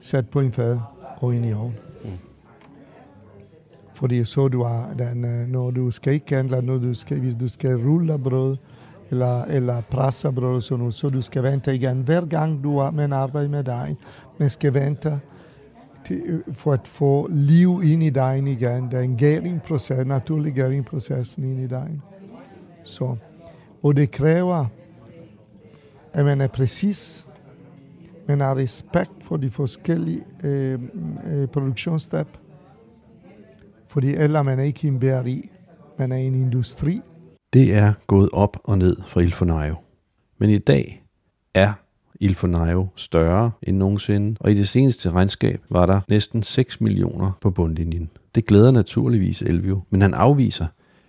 sæt 0.00 0.28
på 0.28 0.40
en 0.40 0.52
fad 0.52 0.78
og 1.20 1.34
ind 1.34 1.46
i 1.46 1.52
ovnen. 1.52 1.89
Fordi 4.00 4.24
så 4.24 4.48
du 4.48 4.62
har 4.62 4.94
den, 4.98 5.24
øh, 5.24 5.48
når 5.48 5.70
du 5.70 5.90
skal 5.90 6.12
ikke 6.12 6.34
handle, 6.34 6.62
når 6.62 6.78
du 6.78 6.94
skal, 6.94 7.20
hvis 7.20 7.34
du 7.34 7.48
skal 7.48 7.76
rulle 7.76 8.18
brød, 8.18 8.56
eller, 9.10 9.44
eller 9.44 9.80
presse 9.80 10.32
brød, 10.32 10.60
så, 10.60 10.76
nu, 10.76 10.90
så 10.90 11.08
du 11.08 11.22
skal 11.22 11.42
vente 11.42 11.74
igen. 11.74 12.00
Hver 12.02 12.26
gang 12.26 12.64
du 12.64 12.78
har 12.78 12.90
man 12.90 13.12
arbejde 13.12 13.48
med 13.48 13.64
dig, 13.64 13.96
man 14.38 14.50
skal 14.50 14.74
vente 14.74 15.20
til, 16.04 16.22
øh, 16.26 16.54
for 16.54 16.72
at 16.72 16.88
få 16.88 17.28
liv 17.30 17.80
ind 17.84 18.02
i 18.02 18.10
dig 18.10 18.38
igen. 18.38 18.84
Det 18.84 18.94
er 18.94 19.00
en 19.00 19.16
gæringproces, 19.16 20.06
naturlig 20.06 20.52
gæringproces 20.52 21.38
ind 21.38 21.60
i 21.60 21.66
dig. 21.66 22.00
Så, 22.84 23.16
og 23.82 23.96
det 23.96 24.10
kræver, 24.10 24.66
at 26.12 26.24
man 26.24 26.40
er 26.40 26.46
præcis, 26.46 27.26
man 28.28 28.40
har 28.40 28.56
respekt 28.56 29.12
for 29.20 29.36
de 29.36 29.50
forskellige 29.50 30.22
øh, 30.44 30.78
øh, 31.26 31.48
produktionsstep, 31.48 32.39
fordi 33.90 34.14
ellers 34.14 34.44
man 34.44 34.58
er 34.58 34.62
ikke 34.62 34.88
en 34.88 35.00
bæri, 35.00 35.50
man 35.98 36.12
er 36.12 36.16
en 36.16 36.34
industri. 36.34 37.00
Det 37.52 37.74
er 37.74 37.92
gået 38.06 38.28
op 38.32 38.56
og 38.64 38.78
ned 38.78 38.96
for 39.06 39.20
Ilfonayo. 39.20 39.74
Men 40.38 40.50
i 40.50 40.58
dag 40.58 41.04
er 41.54 41.72
Ilfonayo 42.20 42.86
større 42.96 43.50
end 43.62 43.76
nogensinde, 43.76 44.36
og 44.40 44.50
i 44.50 44.54
det 44.54 44.68
seneste 44.68 45.10
regnskab 45.10 45.60
var 45.70 45.86
der 45.86 46.00
næsten 46.08 46.42
6 46.42 46.80
millioner 46.80 47.32
på 47.40 47.50
bundlinjen. 47.50 48.10
Det 48.34 48.46
glæder 48.46 48.70
naturligvis 48.70 49.42
Elvio, 49.42 49.80
men 49.90 50.02
han 50.02 50.14
afviser, 50.14 50.66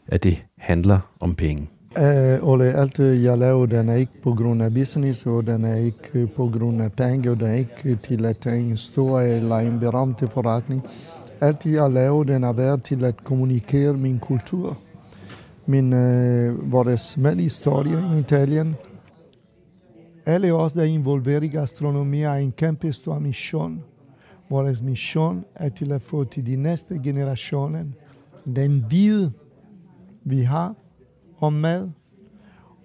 at 0.07 0.23
det 0.23 0.41
handler 0.57 0.99
om 1.19 1.35
penge. 1.35 1.69
Uh, 1.97 2.49
Ole, 2.49 2.73
alt 2.73 2.99
jeg 2.99 3.37
laver, 3.37 3.65
den 3.65 3.89
er 3.89 3.95
ikke 3.95 4.21
på 4.23 4.33
grund 4.33 4.63
af 4.63 4.73
business, 4.73 5.25
og 5.25 5.47
den 5.47 5.65
er 5.65 5.75
ikke 5.75 6.09
øh, 6.13 6.29
på 6.29 6.51
grund 6.59 6.81
af 6.81 6.91
penge, 6.91 7.31
og 7.31 7.39
den 7.39 7.47
er 7.47 7.53
ikke 7.53 7.95
til 7.95 8.25
at 8.25 8.47
en 8.47 8.77
stor 8.77 9.19
eller 9.19 9.55
en 9.55 9.79
berømte 9.79 10.27
forretning. 10.27 10.81
Alt 11.41 11.65
jeg 11.65 11.91
lave 11.91 12.25
den 12.25 12.43
har 12.43 12.53
været 12.53 12.83
til 12.83 13.05
at 13.05 13.23
kommunikere 13.23 13.93
min 13.93 14.19
kultur, 14.19 14.77
min, 15.65 15.93
øh, 15.93 16.71
vores 16.71 17.13
historie 17.39 18.03
i 18.15 18.19
Italien. 18.19 18.75
Alle 20.25 20.53
os, 20.53 20.73
der 20.73 20.81
er 20.81 20.85
involveret 20.85 21.43
i 21.43 21.47
gastronomi, 21.47 22.19
har 22.19 22.35
en 22.35 22.51
kæmpe 22.51 22.93
stor 22.93 23.19
mission. 23.19 23.83
Vores 24.49 24.81
mission 24.81 25.45
er 25.55 25.69
til 25.69 25.91
at 25.91 26.01
få 26.01 26.23
til 26.23 26.45
de 26.45 26.55
næste 26.55 26.99
generationer 27.03 27.83
den 28.55 28.85
viden, 28.89 29.33
vi 30.23 30.41
har 30.41 30.75
om 31.39 31.53
mad, 31.53 31.89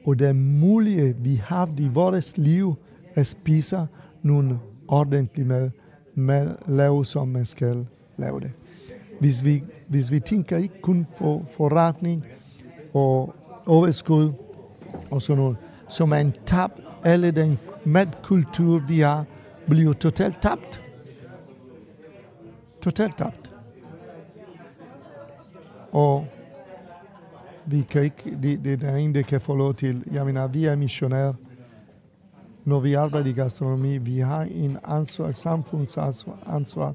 og 0.07 0.19
det 0.19 0.37
mulige, 0.37 1.17
vi 1.17 1.35
har 1.35 1.71
i 1.79 1.89
vores 1.89 2.39
liv, 2.39 2.75
at 3.15 3.27
spise 3.27 3.87
nogle 4.23 4.59
ordentlige 4.89 5.47
mad, 5.47 5.71
mad 6.15 6.55
lavet 6.69 7.07
som 7.07 7.29
man 7.29 7.45
skal 7.45 7.87
lave 8.17 8.41
det. 8.41 8.51
Hvis 9.21 9.45
vi, 9.45 9.63
hvis 9.89 10.11
vi 10.11 10.21
tænker 10.21 10.57
ikke 10.57 10.81
kun 10.81 11.07
for 11.17 11.43
forretning 11.51 12.25
og 12.95 13.35
overskud 13.67 14.33
og 15.11 15.23
sådan 15.23 15.43
noget, 15.43 15.57
så 15.89 16.07
man 16.07 16.33
tab 16.47 16.71
alle 17.05 17.31
den 17.31 17.59
madkultur, 17.85 18.79
vi 18.79 19.01
har, 19.01 19.25
bliver 19.69 19.93
totalt 19.93 20.43
tabt. 20.43 20.83
Totalt 22.83 23.17
tabt. 23.19 23.55
Og 25.93 26.27
vi 27.67 27.87
kan 27.91 28.03
ikke, 28.03 28.39
det, 28.43 28.65
det 28.65 28.83
er 28.83 28.97
ingen, 28.97 29.15
der 29.15 29.23
kan 29.23 29.41
få 29.41 29.55
lov 29.55 29.75
til. 29.75 30.05
Jeg 30.13 30.27
mener, 30.27 30.47
vi 30.47 30.65
er 30.65 30.77
missionærer. 30.77 31.35
Når 32.65 32.81
vi 32.81 32.95
arbejder 32.95 33.27
i 33.27 33.33
gastronomi, 33.33 33.99
vi 33.99 34.19
har 34.19 34.43
en 34.43 34.79
ansvar, 34.85 35.33
samfundsansvar. 35.33 36.39
Ansvar. 36.47 36.95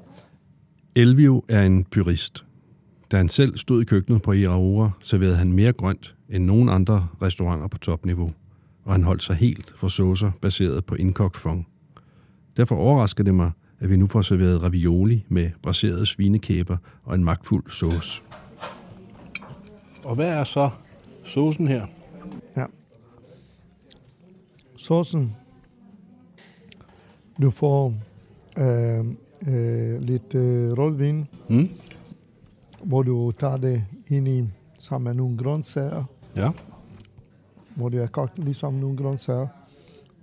Elvio 0.95 1.43
er 1.47 1.65
en 1.65 1.83
purist. 1.83 2.45
Da 3.11 3.17
han 3.17 3.29
selv 3.29 3.57
stod 3.57 3.81
i 3.81 3.85
køkkenet 3.85 4.21
på 4.21 4.31
Iraora, 4.31 4.91
serverede 5.01 5.35
han 5.35 5.53
mere 5.53 5.73
grønt 5.73 6.15
end 6.29 6.45
nogen 6.45 6.69
andre 6.69 7.07
restauranter 7.21 7.67
på 7.67 7.77
topniveau, 7.77 8.31
og 8.83 8.91
han 8.91 9.03
holdt 9.03 9.23
sig 9.23 9.35
helt 9.35 9.73
for 9.77 9.87
saucer 9.87 10.31
baseret 10.41 10.85
på 10.85 10.95
indkogt 10.95 11.37
fong. 11.37 11.67
Derfor 12.57 12.75
overrasker 12.75 13.23
det 13.23 13.35
mig, 13.35 13.51
at 13.79 13.89
vi 13.89 13.97
nu 13.97 14.07
får 14.07 14.21
serveret 14.21 14.63
ravioli 14.63 15.25
med 15.27 15.49
braserede 15.61 16.05
svinekæber 16.05 16.77
og 17.03 17.15
en 17.15 17.23
magtfuld 17.23 17.71
sauce. 17.71 18.21
Og 20.03 20.15
hvad 20.15 20.29
er 20.29 20.43
så 20.43 20.69
saucen 21.23 21.67
her? 21.67 21.87
Ja. 22.57 22.65
Såsen, 24.75 25.35
du 27.41 27.49
får 27.49 27.93
øh, 28.57 29.05
øh, 29.47 30.01
lidt 30.01 30.35
øh, 30.35 30.71
rødvin, 30.77 31.27
Mm? 31.49 31.69
hvor 32.83 33.03
du 33.03 33.31
tager 33.31 33.57
det 33.57 33.83
ind 34.07 34.27
i 34.27 34.49
sammen 34.77 35.03
med 35.03 35.13
nogle 35.23 35.37
grøntsager, 35.37 36.03
Ja. 36.35 36.51
hvor 37.75 37.89
det 37.89 38.01
er 38.03 38.07
kogt 38.07 38.39
ligesom 38.39 38.73
nogle 38.73 38.97
grøntsager. 38.97 39.47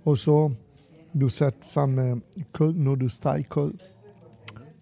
Og 0.05 0.17
så 0.17 0.51
du 1.21 1.29
sætter 1.29 1.59
sammen 1.61 1.95
med 1.95 2.21
kød, 2.53 2.73
når 2.73 2.95
du 2.95 3.09
steger 3.09 3.43
kød, 3.49 3.73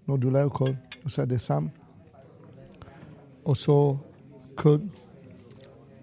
når 0.05 0.17
du 0.17 0.29
laver 0.29 0.49
kød, 0.49 0.75
du 1.03 1.09
sætter 1.09 1.35
det 1.35 1.41
sammen. 1.41 1.71
Og 3.45 3.57
så 3.57 3.97
kød, 4.55 4.79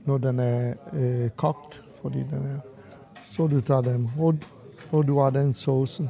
når 0.07 0.19
den 0.19 0.39
er 0.39 0.75
øh, 0.93 1.31
kogt, 1.31 1.83
fordi 2.03 2.19
den 2.19 2.47
er, 2.47 2.59
så 3.31 3.47
du 3.47 3.61
tager 3.61 3.81
dem, 3.81 4.09
og, 4.19 4.35
og 4.93 5.07
du 5.07 5.19
har 5.19 5.31
den 5.31 5.53
saucen, 5.53 6.09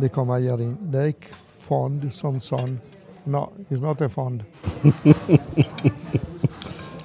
det 0.00 0.12
kommer 0.12 0.38
her 0.38 0.56
ind. 0.58 0.76
Det 0.92 1.00
er 1.00 1.04
ikke 1.04 1.28
fond 1.60 2.10
som 2.10 2.40
sådan. 2.40 2.80
No, 3.26 3.44
it's 3.70 3.80
not 3.80 4.00
a 4.00 4.06
fond. 4.06 4.40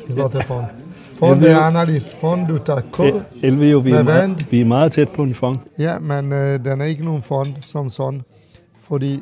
it's 0.08 0.18
not 0.18 0.36
a 0.36 0.40
fond. 0.40 0.66
Fond 1.20 1.44
er 1.44 1.60
anderledes. 1.60 2.14
Fond, 2.16 2.48
du 2.48 2.58
tager 2.58 2.82
kød, 2.94 3.22
Elvio, 3.44 3.80
vi 3.80 3.92
er 3.92 4.04
meget- 4.04 4.52
vi 4.52 4.62
er 4.62 4.66
meget 4.66 4.92
tæt 4.92 5.10
på 5.10 5.24
en 5.24 5.34
fong. 5.34 5.60
Ja, 5.80 6.00
men 6.00 6.34
øh, 6.34 6.66
den 6.66 6.82
er 6.82 6.86
ikke 6.86 7.06
nogen 7.06 7.22
fond 7.22 7.54
som 7.62 7.90
sådan, 7.90 8.22
fordi 8.80 9.20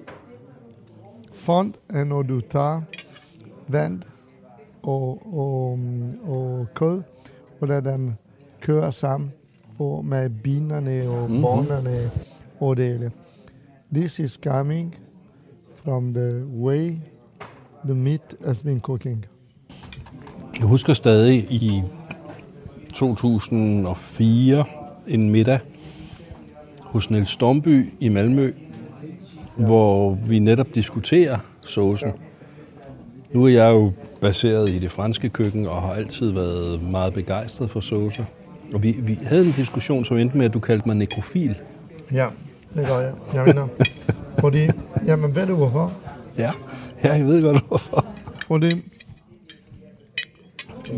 fond 1.33 1.73
er, 1.89 2.03
når 2.03 2.21
du 2.21 2.41
tager 2.41 2.81
vand 3.67 4.01
og, 4.83 5.21
og, 5.37 5.79
og 6.27 6.67
kød, 6.75 7.01
og 7.61 7.67
lader 7.67 7.81
dem 7.91 8.13
køre 8.61 8.91
sammen 8.91 9.31
og 9.79 10.05
med 10.05 10.29
binerne 10.29 11.09
og 11.09 11.21
mm-hmm. 11.29 11.41
bornerne 11.41 12.11
og 12.59 12.77
det 12.77 12.85
hele. 12.85 13.11
This 13.93 14.19
is 14.19 14.37
coming 14.37 14.95
from 15.83 16.13
the 16.13 16.45
way 16.45 16.97
the 17.85 17.93
meat 17.93 18.35
has 18.45 18.63
been 18.63 18.79
cooking. 18.79 19.25
Jeg 20.59 20.67
husker 20.67 20.93
stadig 20.93 21.37
i 21.51 21.81
2004 22.93 24.65
en 25.07 25.29
middag 25.29 25.59
hos 26.81 27.11
Niels 27.11 27.29
Stormby 27.29 27.93
i 27.99 28.09
Malmø, 28.09 28.53
ja. 29.57 29.65
hvor 29.65 30.13
vi 30.13 30.39
netop 30.39 30.67
diskuterer 30.75 31.37
saucen. 31.65 32.11
Nu 33.33 33.45
er 33.45 33.49
jeg 33.49 33.69
jo 33.69 33.91
baseret 34.21 34.69
i 34.69 34.79
det 34.79 34.91
franske 34.91 35.29
køkken 35.29 35.67
og 35.67 35.81
har 35.81 35.93
altid 35.93 36.31
været 36.31 36.83
meget 36.83 37.13
begejstret 37.13 37.69
for 37.69 37.79
saucer. 37.79 38.23
Og 38.73 38.83
vi, 38.83 38.91
vi 38.91 39.19
havde 39.23 39.45
en 39.45 39.51
diskussion, 39.51 40.05
som 40.05 40.17
endte 40.17 40.37
med, 40.37 40.45
at 40.45 40.53
du 40.53 40.59
kaldte 40.59 40.87
mig 40.87 40.97
nekrofil. 40.97 41.55
Ja, 42.11 42.27
det 42.73 42.87
gør 42.87 42.99
jeg. 42.99 43.13
Jeg 43.33 43.45
mener, 43.45 43.67
fordi, 44.39 44.67
jamen 45.05 45.35
ved 45.35 45.47
du 45.47 45.55
hvorfor? 45.55 45.93
Ja, 46.37 46.51
ja 47.03 47.13
jeg 47.13 47.25
ved 47.25 47.41
godt 47.41 47.63
hvorfor. 47.67 48.05
Fordi 48.47 48.83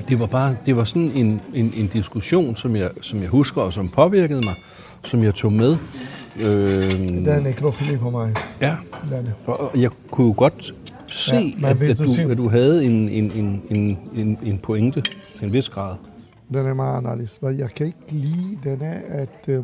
Det 0.09 0.19
var 0.19 0.25
bare, 0.25 0.55
det 0.65 0.75
var 0.75 0.83
sådan 0.83 1.11
en, 1.15 1.41
en, 1.53 1.73
en 1.77 1.87
diskussion, 1.87 2.55
som 2.55 2.75
jeg, 2.75 2.91
som 3.01 3.19
jeg 3.21 3.27
husker, 3.29 3.61
og 3.61 3.73
som 3.73 3.89
påvirkede 3.89 4.41
mig, 4.45 4.55
som 5.03 5.23
jeg 5.23 5.35
tog 5.35 5.53
med 5.53 5.77
Øh, 6.39 6.91
Den 6.91 7.27
er 7.27 7.51
kroppelig 7.51 7.99
for 7.99 8.09
mig. 8.09 8.35
ja, 8.61 8.75
Den 9.09 9.13
er. 9.27 9.31
og 9.45 9.59
og 9.71 9.81
jeg 9.81 9.89
kunne 10.11 10.33
godt 10.33 10.73
se, 11.07 11.35
Ja, 11.61 11.69
at, 11.69 11.81
at, 11.81 11.99
du 11.99 12.29
at 12.31 12.37
du 12.37 12.49
havde 12.49 12.85
en, 12.85 13.09
en, 13.09 13.31
en, 13.35 13.61
en, 13.69 13.97
en, 14.15 14.37
en 14.43 14.57
pointe 14.57 15.01
til 15.37 15.45
en 15.45 15.53
vis 15.53 15.69
grad. 15.69 15.95
Den 16.49 16.65
er 16.65 16.73
meget 16.73 16.97
anderledes. 16.97 17.39
Jeg 17.57 17.69
kan 17.75 17.85
ikke 17.85 17.97
lide, 18.09 18.57
den 18.63 18.81
er, 18.81 18.99
at 19.09 19.29
øh, 19.47 19.63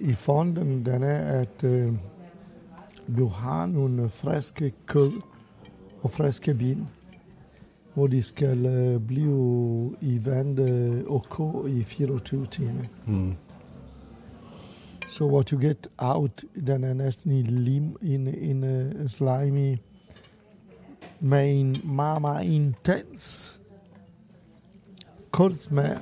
i 0.00 0.12
fonden, 0.12 0.86
den 0.86 1.02
er, 1.02 1.40
at 1.40 1.64
øh, 1.64 1.92
du 3.16 3.26
har 3.26 3.66
nogle 3.66 4.08
friske 4.08 4.72
kød 4.86 5.12
og 6.02 6.10
friske 6.10 6.58
vin, 6.58 6.88
hvor 7.94 8.06
de 8.06 8.22
skal 8.22 8.66
øh, 8.66 9.00
blive 9.00 9.96
i 10.00 10.24
vand 10.24 10.70
øh, 10.70 11.04
og 11.06 11.26
kog 11.28 11.70
i 11.70 11.82
24 11.82 12.46
timer. 12.46 12.82
Mm. 13.06 13.34
So 15.08 15.34
what 15.34 15.48
you 15.48 15.60
get 15.60 15.88
out, 15.98 16.44
den 16.66 16.84
er 16.84 16.94
næsten 16.94 17.32
i 17.32 17.42
lim, 17.42 17.96
en, 18.02 18.28
en 18.28 18.64
uh, 18.64 19.06
slimy, 19.06 19.76
med 21.20 21.60
en 21.60 21.76
meget, 21.84 22.20
meget 22.20 22.44
intens 22.44 23.52
kort 25.30 25.54
smag. 25.54 25.98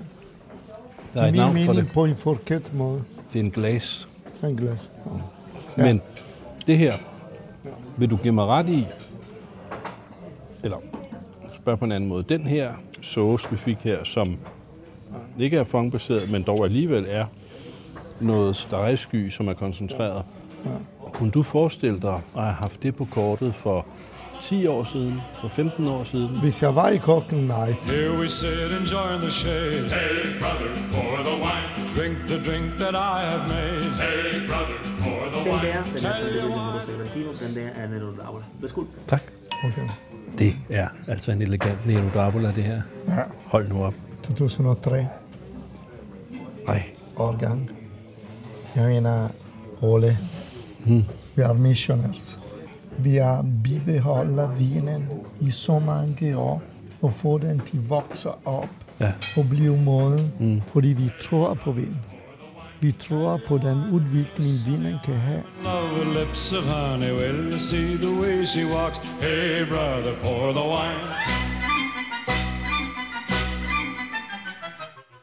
Der 1.15 1.23
er 1.23 1.29
et 1.29 1.35
navn 1.35 1.57
for 1.67 1.73
det. 1.73 1.87
på 1.87 2.05
en 2.05 2.17
forkert 2.17 2.75
måde. 2.75 3.05
Det 3.35 3.41
er 3.41 3.45
en 3.45 3.51
glas. 3.51 4.09
En 4.45 4.57
glas. 4.57 4.91
Ja. 5.77 5.83
Men 5.83 6.01
det 6.67 6.79
her, 6.79 6.93
vil 7.97 8.11
du 8.11 8.17
give 8.17 8.33
mig 8.33 8.45
ret 8.45 8.69
i, 8.69 8.87
eller 10.63 10.77
spørg 11.53 11.79
på 11.79 11.85
en 11.85 11.93
anden 11.93 12.09
måde, 12.09 12.23
den 12.23 12.47
her 12.47 12.73
sauce, 13.01 13.51
vi 13.51 13.57
fik 13.57 13.77
her, 13.77 14.05
som 14.05 14.39
ikke 15.39 15.57
er 15.57 15.65
fongbaseret, 15.65 16.33
men 16.33 16.43
dog 16.43 16.65
alligevel 16.65 17.07
er 17.09 17.27
noget 18.21 18.57
stegesky, 18.57 19.29
som 19.29 19.49
er 19.49 19.55
koncentreret. 19.55 20.25
Kunne 21.13 21.31
du 21.31 21.43
forestille 21.43 22.01
dig 22.01 22.21
at 22.37 22.43
have 22.43 22.55
haft 22.55 22.83
det 22.83 22.97
på 22.97 23.05
kortet 23.05 23.55
for 23.55 23.87
10 24.49 24.67
år 24.67 24.85
siden, 24.85 25.21
for 25.41 25.49
15 25.49 25.89
år 25.89 26.05
siden? 26.05 26.29
Hvis 26.41 26.63
jeg 26.63 26.75
var 26.75 26.89
i 26.89 26.97
kokken, 26.97 27.39
nej. 27.39 27.71
Here 27.73 28.19
we 28.21 28.29
sit 28.29 28.49
enjoying 28.81 29.21
the 29.27 29.31
shade. 29.31 29.85
Hey, 29.97 30.17
brother, 30.41 30.71
pour 30.95 31.17
the 31.29 31.37
wine. 31.45 31.69
Drink 31.97 32.17
the 32.31 32.39
drink 32.51 32.67
that 32.83 32.95
I 32.95 33.17
have 33.31 33.45
made. 33.57 33.85
Hey, 34.05 34.47
brother, 34.51 34.77
pour 35.05 35.21
the 35.33 35.41
Den 35.45 35.53
wine. 35.53 35.67
der, 35.67 35.83
den 35.97 36.05
er 36.07 36.15
sådan 36.15 36.33
lidt 36.33 36.45
Modo 36.45 36.79
Sagrantino, 36.87 37.31
den 37.43 37.55
der 37.57 37.69
er 37.83 37.89
Nero 37.89 38.11
D'Avola. 38.19 38.45
Værsgo. 38.61 38.83
Tak. 39.09 39.23
Okay. 39.65 39.89
Det 40.39 40.57
er 40.71 40.89
altså 41.09 41.33
en 41.33 41.43
elegant 41.43 41.87
Nero 41.87 42.09
D'Avola, 42.09 42.55
det 42.57 42.65
her. 42.65 42.81
Ja. 43.09 43.23
Hold 43.45 43.69
nu 43.69 43.85
op. 43.85 43.95
2003, 44.25 45.07
Nej. 46.67 46.83
årgang. 47.17 47.71
Jeg 48.77 48.89
mener, 48.89 49.29
Ole, 49.83 50.17
vi 51.37 51.43
er 51.43 51.53
missioners. 51.53 52.39
Vi 52.99 53.17
har 53.17 53.47
bibeholdt 53.65 54.59
vinen 54.59 55.09
i 55.41 55.51
så 55.51 55.79
mange 55.79 56.37
år, 56.39 56.63
og 57.03 57.13
få 57.13 57.39
den 57.39 57.61
til 57.67 57.77
at 57.77 57.91
vokse 57.91 58.29
op 58.45 58.69
Ja. 59.01 59.13
og 59.37 59.45
blive 59.51 59.77
moden, 59.83 60.33
mm. 60.41 60.61
fordi 60.67 60.89
vi 60.89 61.11
tror 61.23 61.55
på 61.55 61.73
vin. 61.73 61.97
Vi 62.81 62.93
tror 62.93 63.41
på 63.49 63.59
den 63.59 63.79
udvikling, 63.93 64.53
vinen 64.67 64.95
kan 65.05 65.15
have. 65.15 65.43
Love 65.65 65.95
with 65.99 66.09
lips 66.19 66.53
of 66.53 66.65
honey. 66.65 67.13
Well, 67.13 67.53
you 67.53 67.59
see 67.59 67.97
the 67.97 68.21
way 68.23 68.45
she 68.45 68.63
walks. 68.77 68.99
Hey, 68.99 69.65
brother, 69.69 70.13
pour 70.23 70.53
the 70.53 70.67
wine. 70.75 71.05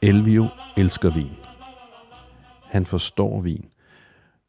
Elvio 0.02 0.48
elsker 0.78 1.10
vin. 1.10 1.32
Han 2.70 2.86
forstår 2.86 3.42
vin 3.42 3.66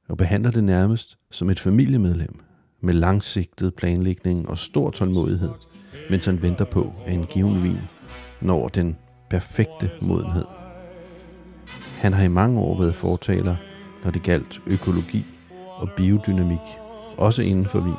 og 0.08 0.16
behandler 0.16 0.50
det 0.50 0.64
nærmest 0.64 1.18
som 1.30 1.50
et 1.50 1.60
familiemedlem 1.60 2.40
med 2.82 2.94
langsigtet 2.94 3.74
planlægning 3.74 4.48
og 4.48 4.58
stor 4.58 4.90
tålmodighed, 4.90 5.50
mens 6.10 6.24
han 6.24 6.42
venter 6.42 6.64
på, 6.64 6.92
at 7.06 7.14
en 7.14 7.26
given 7.26 7.62
vin 7.62 7.78
når 8.40 8.68
den 8.68 8.96
perfekte 9.30 9.90
modenhed. 10.00 10.44
Han 11.98 12.12
har 12.12 12.24
i 12.24 12.28
mange 12.28 12.60
år 12.60 12.78
været 12.78 12.94
fortaler, 12.94 13.56
når 14.04 14.10
det 14.10 14.22
galt 14.22 14.60
økologi 14.66 15.24
og 15.76 15.88
biodynamik, 15.96 16.58
også 17.16 17.42
inden 17.42 17.64
for 17.64 17.80
vin. 17.80 17.94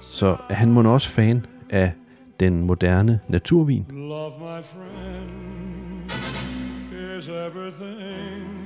Så 0.00 0.36
han 0.50 0.70
må 0.70 0.92
også 0.92 1.08
fan 1.08 1.46
af 1.70 1.92
den 2.40 2.62
moderne 2.62 3.20
naturvin, 3.28 3.86
Love, 3.90 4.32
my 4.38 4.62
friend, 4.62 5.30
is 7.18 7.28
everything. 7.28 8.58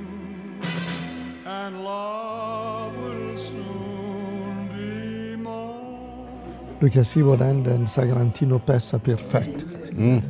And 1.47 1.75
love 1.75 2.93
will 3.03 3.39
soon 3.39 3.92
more. 6.83 6.89
Du 6.89 6.89
kan 6.89 7.05
se, 7.05 7.23
hvordan 7.23 7.65
den 7.65 7.87
Sagrantino 7.87 8.59
passer 8.59 8.99
perfekt. 8.99 9.67
Mm. 9.93 10.23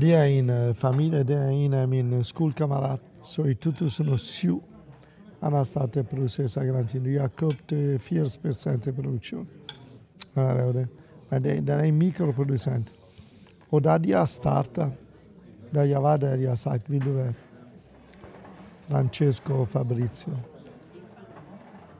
Det 0.00 0.14
er 0.14 0.22
en 0.22 0.50
uh, 0.50 0.74
familie, 0.74 1.22
det 1.22 1.36
er 1.36 1.48
en 1.48 1.72
af 1.72 1.88
mine 1.88 2.24
skolekammerater. 2.24 3.04
Så 3.24 3.44
i 3.44 3.54
2007, 3.54 4.62
han 5.42 5.52
har 5.52 5.64
startet 5.64 6.08
producere 6.08 6.48
Sagrantino. 6.48 7.10
Jeg 7.10 7.20
har 7.20 7.28
købt 7.28 7.72
uh, 7.72 7.98
80 7.98 8.36
procent 8.36 8.86
af 8.86 8.94
produktionen. 8.94 9.48
Men 11.30 11.44
det, 11.44 11.58
den 11.58 11.68
er 11.68 11.82
en 11.82 11.98
mikroproducent. 11.98 12.92
Og 13.70 13.84
da 13.84 13.98
de 13.98 14.12
har 14.12 14.24
startet, 14.24 14.92
da 15.74 15.80
jeg 15.80 16.02
var 16.02 16.16
der, 16.16 16.34
jeg 16.34 16.48
har 16.48 16.56
sagt, 16.56 16.90
vil 16.90 17.04
du 17.04 17.12
være 17.12 17.32
Francesco 18.88 19.64
Fabrizio. 19.64 20.32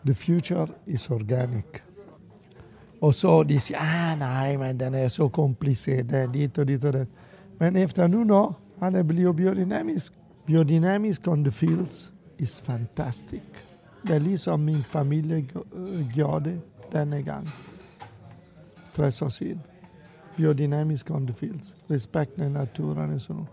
The 0.04 0.14
future 0.14 0.66
is 0.86 1.10
organic. 1.10 1.91
Og 3.02 3.14
så 3.14 3.42
de 3.42 3.60
siger, 3.60 3.78
ah 3.80 4.18
nej, 4.18 4.56
men 4.56 4.80
den 4.80 4.94
er 4.94 5.08
så 5.08 5.28
kompliceret, 5.28 6.10
den 6.10 6.32
dit 6.32 6.58
og 6.58 6.68
dit 6.68 6.84
og 6.84 6.92
det. 6.92 7.06
Men 7.58 7.76
efter 7.76 8.06
nu 8.06 8.24
når 8.24 8.60
han 8.78 8.94
er 8.94 9.02
blevet 9.02 9.36
biodynamisk. 9.36 10.12
Biodynamisk 10.46 11.28
on 11.28 11.44
the 11.44 11.52
fields 11.52 12.12
is 12.38 12.60
fantastic. 12.60 13.40
Det 14.02 14.14
er 14.14 14.18
ligesom 14.18 14.60
min 14.60 14.82
familie 14.82 15.46
øh, 15.74 16.10
gjorde 16.14 16.50
det 16.50 16.60
denne 16.92 17.22
gang. 17.22 17.48
60 18.94 19.22
år 19.22 19.28
siden. 19.28 19.60
Biodynamisk 20.36 21.10
on 21.10 21.26
the 21.26 21.34
fields. 21.34 21.76
Respekt 21.90 22.38
af 22.38 22.50
naturen 22.50 23.14
og 23.14 23.20
sådan 23.20 23.36
noget. 23.36 23.50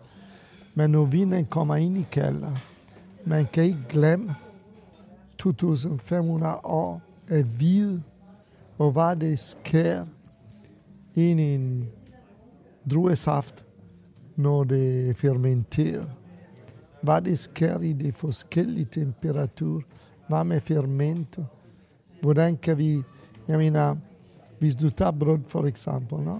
Men 0.75 0.89
når 0.89 1.05
vinden 1.05 1.45
kommer 1.45 1.75
ind 1.75 1.97
i 1.97 2.05
kælder, 2.11 2.51
man 3.25 3.47
kan 3.53 3.63
ikke 3.63 3.85
glemme 3.89 4.35
2500 5.37 6.55
år 6.63 7.01
af 7.27 7.43
hvide 7.43 8.03
og 8.79 8.91
hvad 8.91 9.15
det 9.15 9.39
sker 9.39 10.05
ind 11.15 11.39
i 11.39 11.55
en 11.55 11.89
druesaft, 12.91 13.65
når 14.35 14.63
det 14.63 15.15
fermenterer. 15.15 16.05
Hvad 17.01 17.21
det 17.21 17.39
sker 17.39 17.79
i 17.79 17.93
de 17.93 18.11
forskellige 18.11 18.85
temperaturer. 18.85 19.81
Hvad 20.27 20.43
med 20.43 20.61
fermenter. 20.61 21.43
Hvordan 22.21 22.57
kan 22.57 22.77
vi, 22.77 23.03
jeg 23.47 23.57
mener, 23.57 23.95
hvis 24.59 24.75
du 24.75 24.89
tager 24.89 25.11
brød 25.11 25.39
for 25.43 25.65
eksempel, 25.65 26.19
no? 26.19 26.37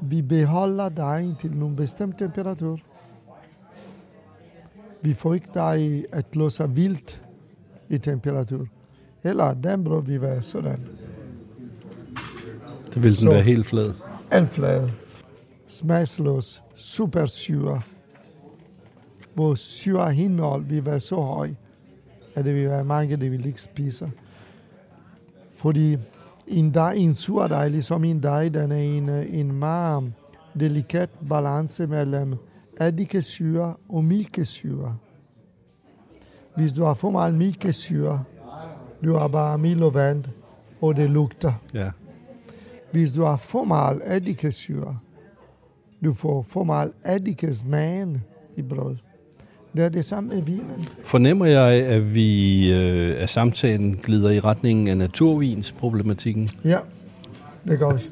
vi 0.00 0.22
beholder 0.22 0.88
dejen 0.88 1.36
til 1.40 1.56
nogle 1.56 1.76
bestemt 1.76 2.18
temperatur. 2.18 2.78
Vi 5.02 5.14
får 5.14 5.34
ikke 5.34 5.48
dej 5.54 6.04
at 6.12 6.36
låse 6.36 6.70
vildt 6.70 7.22
i 7.90 7.98
temperatur. 7.98 8.66
Eller 9.24 9.54
den 9.54 9.84
brød 9.84 10.02
vi 10.02 10.20
være 10.20 10.42
sådan. 10.42 10.86
Det 12.94 13.02
vil 13.02 13.10
den 13.12 13.14
Så- 13.14 13.30
være 13.30 13.42
helt 13.42 13.66
flad. 13.66 13.94
Elflade, 14.32 14.92
smagsløs, 15.68 16.62
super 16.74 17.26
syre. 17.26 17.80
Hvor 19.34 19.54
syreindhold 19.54 20.64
vil 20.64 20.86
være 20.86 21.00
så 21.00 21.16
høj, 21.16 21.50
at 22.34 22.44
det 22.44 22.54
vil 22.54 22.68
være 22.68 22.84
mange, 22.84 23.16
der 23.16 23.30
vil 23.30 23.46
ikke 23.46 23.62
spise. 23.62 24.10
Fordi 25.56 25.96
en, 26.46 26.74
dej, 26.74 26.92
en 26.92 27.14
surdej, 27.14 27.68
ligesom 27.68 28.04
en 28.04 28.22
dej, 28.22 28.48
den 28.48 28.72
er 28.72 28.76
en, 28.76 29.08
en 29.08 29.52
meget 29.52 30.12
delikat 30.60 31.10
balance 31.28 31.86
mellem 31.86 32.34
eddikesyre 32.80 33.74
og 33.88 34.04
mælkesyre. 34.04 34.96
Hvis 36.56 36.72
du 36.72 36.84
har 36.84 36.94
for 36.94 37.10
meget 37.10 37.34
mælkesyre, 37.34 38.24
du 39.04 39.14
har 39.14 39.28
bare 39.28 39.58
mel 39.58 39.82
og 39.82 39.94
vand, 39.94 40.24
og 40.80 40.96
det 40.96 41.10
lugter. 41.10 41.52
Ja. 41.74 41.90
Hvis 42.92 43.12
du 43.12 43.22
har 43.22 43.36
for 43.36 43.64
meget 43.64 44.00
eddikesyre, 44.06 44.98
du 46.04 46.14
får 46.14 46.42
for 46.48 46.64
meget 46.64 46.92
eddikesmagen 47.06 48.22
i 48.56 48.62
brød. 48.62 48.96
Det 49.76 49.84
er 49.84 49.88
det 49.88 50.04
samme 50.04 50.34
med 50.34 50.42
vinen. 50.42 50.88
Fornemmer 51.04 51.46
jeg, 51.46 51.86
at 51.86 52.14
vi 52.14 52.72
øh, 52.72 53.22
af 53.22 53.28
samtalen 53.28 53.96
glider 53.96 54.30
i 54.30 54.40
retningen 54.40 54.88
af 54.88 54.96
naturvins 54.96 55.72
problematikken? 55.72 56.48
Ja, 56.64 56.78
det 57.68 57.78
gør 57.78 57.90
vi. 57.94 58.02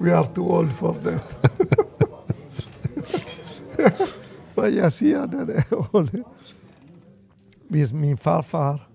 We 0.00 0.14
are 0.14 0.26
too 0.34 0.52
old 0.52 0.68
for 0.68 0.96
that. 1.04 1.38
hvad 4.54 4.72
jeg 4.72 4.92
siger, 4.92 5.26
det 5.26 5.40
er 5.40 5.62
Ole. 7.70 7.78
Hvis 7.78 7.92
min 7.92 8.16
farfar 8.16 8.88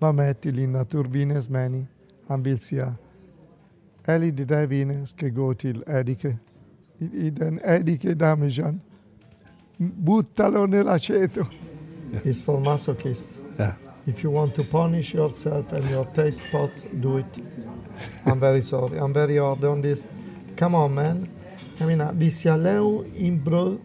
var 0.00 0.12
med 0.12 0.34
til 0.34 0.58
en 0.58 0.68
naturvinesmani, 0.68 1.86
han 2.28 2.44
ville 2.44 2.58
sige, 2.58 2.94
alle 4.06 4.30
de 4.30 4.44
der 4.44 4.66
vine 4.66 5.06
skal 5.06 5.34
gå 5.34 5.54
til 5.54 5.82
Adike. 5.86 6.38
I, 7.00 7.04
i 7.04 7.30
den 7.30 7.60
Adike 7.64 8.14
Damijan. 8.14 8.80
Buttalo 10.06 10.66
nell'aceto. 10.66 11.44
It's 12.12 12.44
for 12.44 12.60
masochist. 12.60 13.38
Ja. 13.58 13.72
If 14.06 14.24
you 14.24 14.32
want 14.32 14.54
to 14.54 14.62
punish 14.62 15.14
yourself 15.14 15.72
and 15.72 15.84
your 15.90 16.06
taste 16.14 16.48
spots, 16.48 16.86
do 17.02 17.18
it. 17.18 17.24
I'm 18.26 18.40
very 18.40 18.62
sorry. 18.62 18.98
I'm 18.98 19.14
very 19.14 19.36
hard 19.36 19.64
on 19.64 19.82
this. 19.82 20.08
Come 20.58 20.76
on, 20.76 20.94
man. 20.94 21.28
Jeg 21.78 21.86
mener, 21.86 22.12
hvis 22.12 22.46
jeg 22.46 22.58
laver 22.58 23.02
en 23.16 23.42
brød 23.44 23.78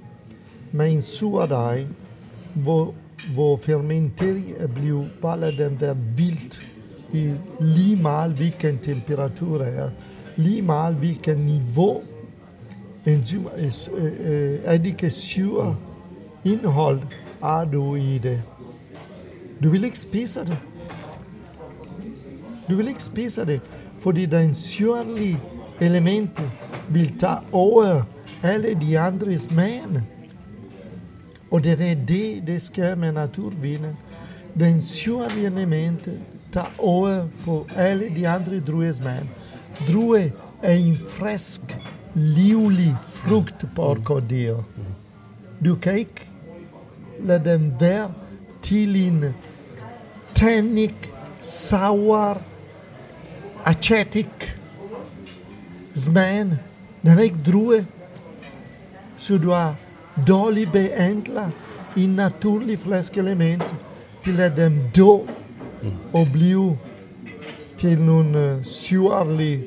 med 0.71 0.91
en 0.91 1.01
sur 1.01 1.45
dej, 1.45 1.85
hvor, 3.33 3.57
fermentering 3.57 4.53
er 4.57 4.67
blevet, 4.67 5.09
bare 5.21 5.39
lad 5.39 5.51
den 5.51 5.81
være 5.81 5.97
vildt, 6.15 6.61
i 7.13 7.33
lige 7.59 7.95
meget 7.95 8.31
hvilken 8.31 8.77
temperatur 8.77 9.61
er, 9.61 9.89
lige 10.35 10.61
meget 10.61 10.95
hvilken 10.95 11.37
niveau 11.37 12.01
enzym, 13.05 13.45
øh, 13.57 13.71
øh, 13.97 14.11
øh, 14.19 14.59
eddikesyre 14.65 15.75
indhold 16.45 16.99
er 17.43 17.65
du 17.65 17.95
i 17.95 18.17
det. 18.17 18.41
Du 19.63 19.69
vil 19.69 19.83
ikke 19.83 19.99
spise 19.99 20.39
det. 20.39 20.57
Du 22.69 22.75
vil 22.75 22.87
ikke 22.87 23.03
spise 23.03 23.45
det, 23.45 23.61
fordi 23.99 24.25
den 24.25 24.55
syrlige 24.55 25.39
element 25.81 26.29
vil 26.89 27.17
tage 27.17 27.37
over 27.51 28.01
alle 28.43 28.73
de 28.81 28.99
andre 28.99 29.37
smagene. 29.37 30.03
Og 31.51 31.63
det 31.63 31.81
er 31.81 31.95
det, 31.95 32.47
det 32.47 32.61
sker 32.61 32.95
med 32.95 33.11
naturvinen. 33.11 33.97
Den 34.59 34.81
syrlige 34.83 35.45
element 35.45 36.09
tager 36.51 36.73
over 36.77 37.27
på 37.45 37.67
alle 37.75 38.09
de 38.15 38.27
andre 38.27 38.59
druesmag. 38.59 39.29
Drue 39.87 40.31
er 40.61 40.73
en 40.73 40.97
frisk, 41.07 41.77
livlig 42.13 42.95
frugt 43.01 43.65
på 43.75 43.91
orkidéer. 43.91 44.63
Du 45.65 45.75
kan 45.75 45.99
ikke 45.99 46.27
lade 47.19 47.51
dem 47.51 47.73
være 47.79 48.11
til 48.61 48.95
en 48.95 49.25
tannic, 50.35 50.93
sour, 51.41 52.41
acetic 53.65 54.27
smagen. 55.95 56.59
Den 57.01 57.17
er 57.17 57.21
ikke 57.21 57.43
drue. 57.51 57.85
Så 59.17 59.37
du 59.37 59.49
har 59.49 59.75
dårligt 60.27 60.71
behandlet 60.71 61.51
en 61.97 62.09
naturlig 62.09 62.79
frisk 62.79 63.17
element 63.17 63.75
til 64.23 64.39
at 64.41 64.57
dem 64.57 64.79
dø 64.95 65.11
og 66.13 66.27
blive 66.33 66.77
til 67.77 68.01
nogle 68.01 68.55
uh, 68.57 68.63
surlig 68.65 69.63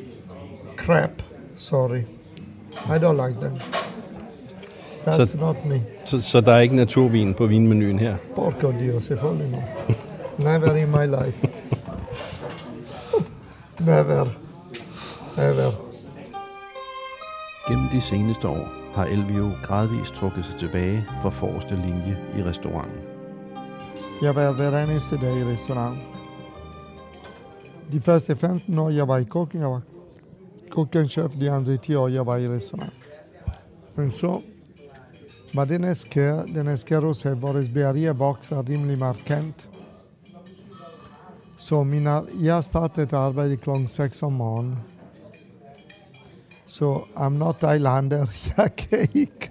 crap. 0.77 1.11
Sorry. 1.57 1.99
I 2.87 2.97
don't 2.99 3.27
like 3.29 3.41
them. 3.41 3.53
That's 5.07 5.25
Så- 5.25 5.37
not 5.41 5.65
me. 5.67 5.83
Så, 6.05 6.21
så 6.21 6.41
der 6.41 6.53
er 6.53 6.61
ikke 6.61 6.77
naturvin 6.77 7.35
på 7.35 7.47
vinmenuen 7.47 7.99
her? 7.99 8.17
Porco 8.35 8.73
Dio, 8.81 9.01
selvfølgelig 9.01 9.51
no. 9.51 9.59
Never 10.39 10.75
in 10.75 10.91
my 10.91 11.25
life. 11.25 11.49
Never. 13.81 14.27
Ever. 15.39 15.73
Gennem 17.69 17.89
de 17.93 18.01
seneste 18.01 18.49
år 18.49 18.69
har 18.95 19.07
Elvio 19.07 19.53
gradvist 19.63 20.15
trukket 20.15 20.45
sig 20.45 20.59
tilbage 20.59 21.05
fra 21.23 21.31
forreste 21.31 21.75
linje 21.75 22.17
i 22.39 22.43
restauranten. 22.43 23.01
Jeg 24.23 24.35
var 24.35 24.53
hver 24.53 24.79
eneste 24.79 25.17
dag 25.17 25.37
i 25.37 25.45
restauranten. 25.45 26.03
De 27.93 28.01
første 28.01 28.37
15 28.37 28.79
år, 28.79 28.91
jeg 28.91 29.09
var 29.09 29.19
i 29.19 29.25
kokken, 29.25 29.61
jeg 29.61 29.71
var 29.71 29.81
kokkenchef. 30.71 31.33
De 31.41 31.51
andre 31.51 31.77
10 31.77 31.95
år, 31.95 32.09
jeg 32.09 32.27
var 32.27 32.37
i 32.37 32.49
restaurant. 32.49 32.93
Men 33.95 34.11
så 34.11 34.41
var 35.55 35.65
det 35.65 35.81
næste, 35.81 36.09
sker, 36.09 36.47
den 36.47 36.67
der 36.67 36.77
sker 36.77 37.01
også, 37.01 37.35
vores 37.35 37.69
bagerier 37.69 38.13
vokser 38.13 38.69
rimelig 38.69 38.99
markant. 38.99 39.69
Så 41.57 41.85
mina, 41.85 42.21
jeg 42.43 42.65
startede 42.65 43.17
arbejde 43.17 43.57
kl. 43.57 43.71
6 43.87 44.23
om 44.23 44.33
morgenen. 44.33 44.94
Så 46.75 47.05
I'm 47.17 47.39
not 47.39 47.57
Thailander. 47.61 48.27
Jeg 48.57 48.77
kan 48.77 49.09
ikke 49.15 49.51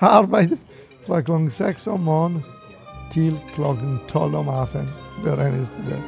arbejde 0.00 0.58
fra 1.06 1.20
klokken 1.20 1.50
6 1.50 1.86
om 1.86 2.00
morgenen 2.00 2.44
til 3.10 3.38
klokken 3.54 4.00
12 4.08 4.34
om 4.34 4.48
aftenen 4.48 4.88
hver 5.22 5.46
eneste 5.46 5.76
dag. 5.90 6.02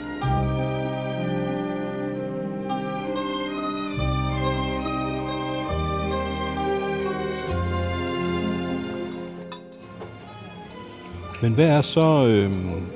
Men 11.42 11.54
hvad 11.54 11.66
er 11.66 11.82
så... 11.82 12.26
Øhm, 12.26 12.86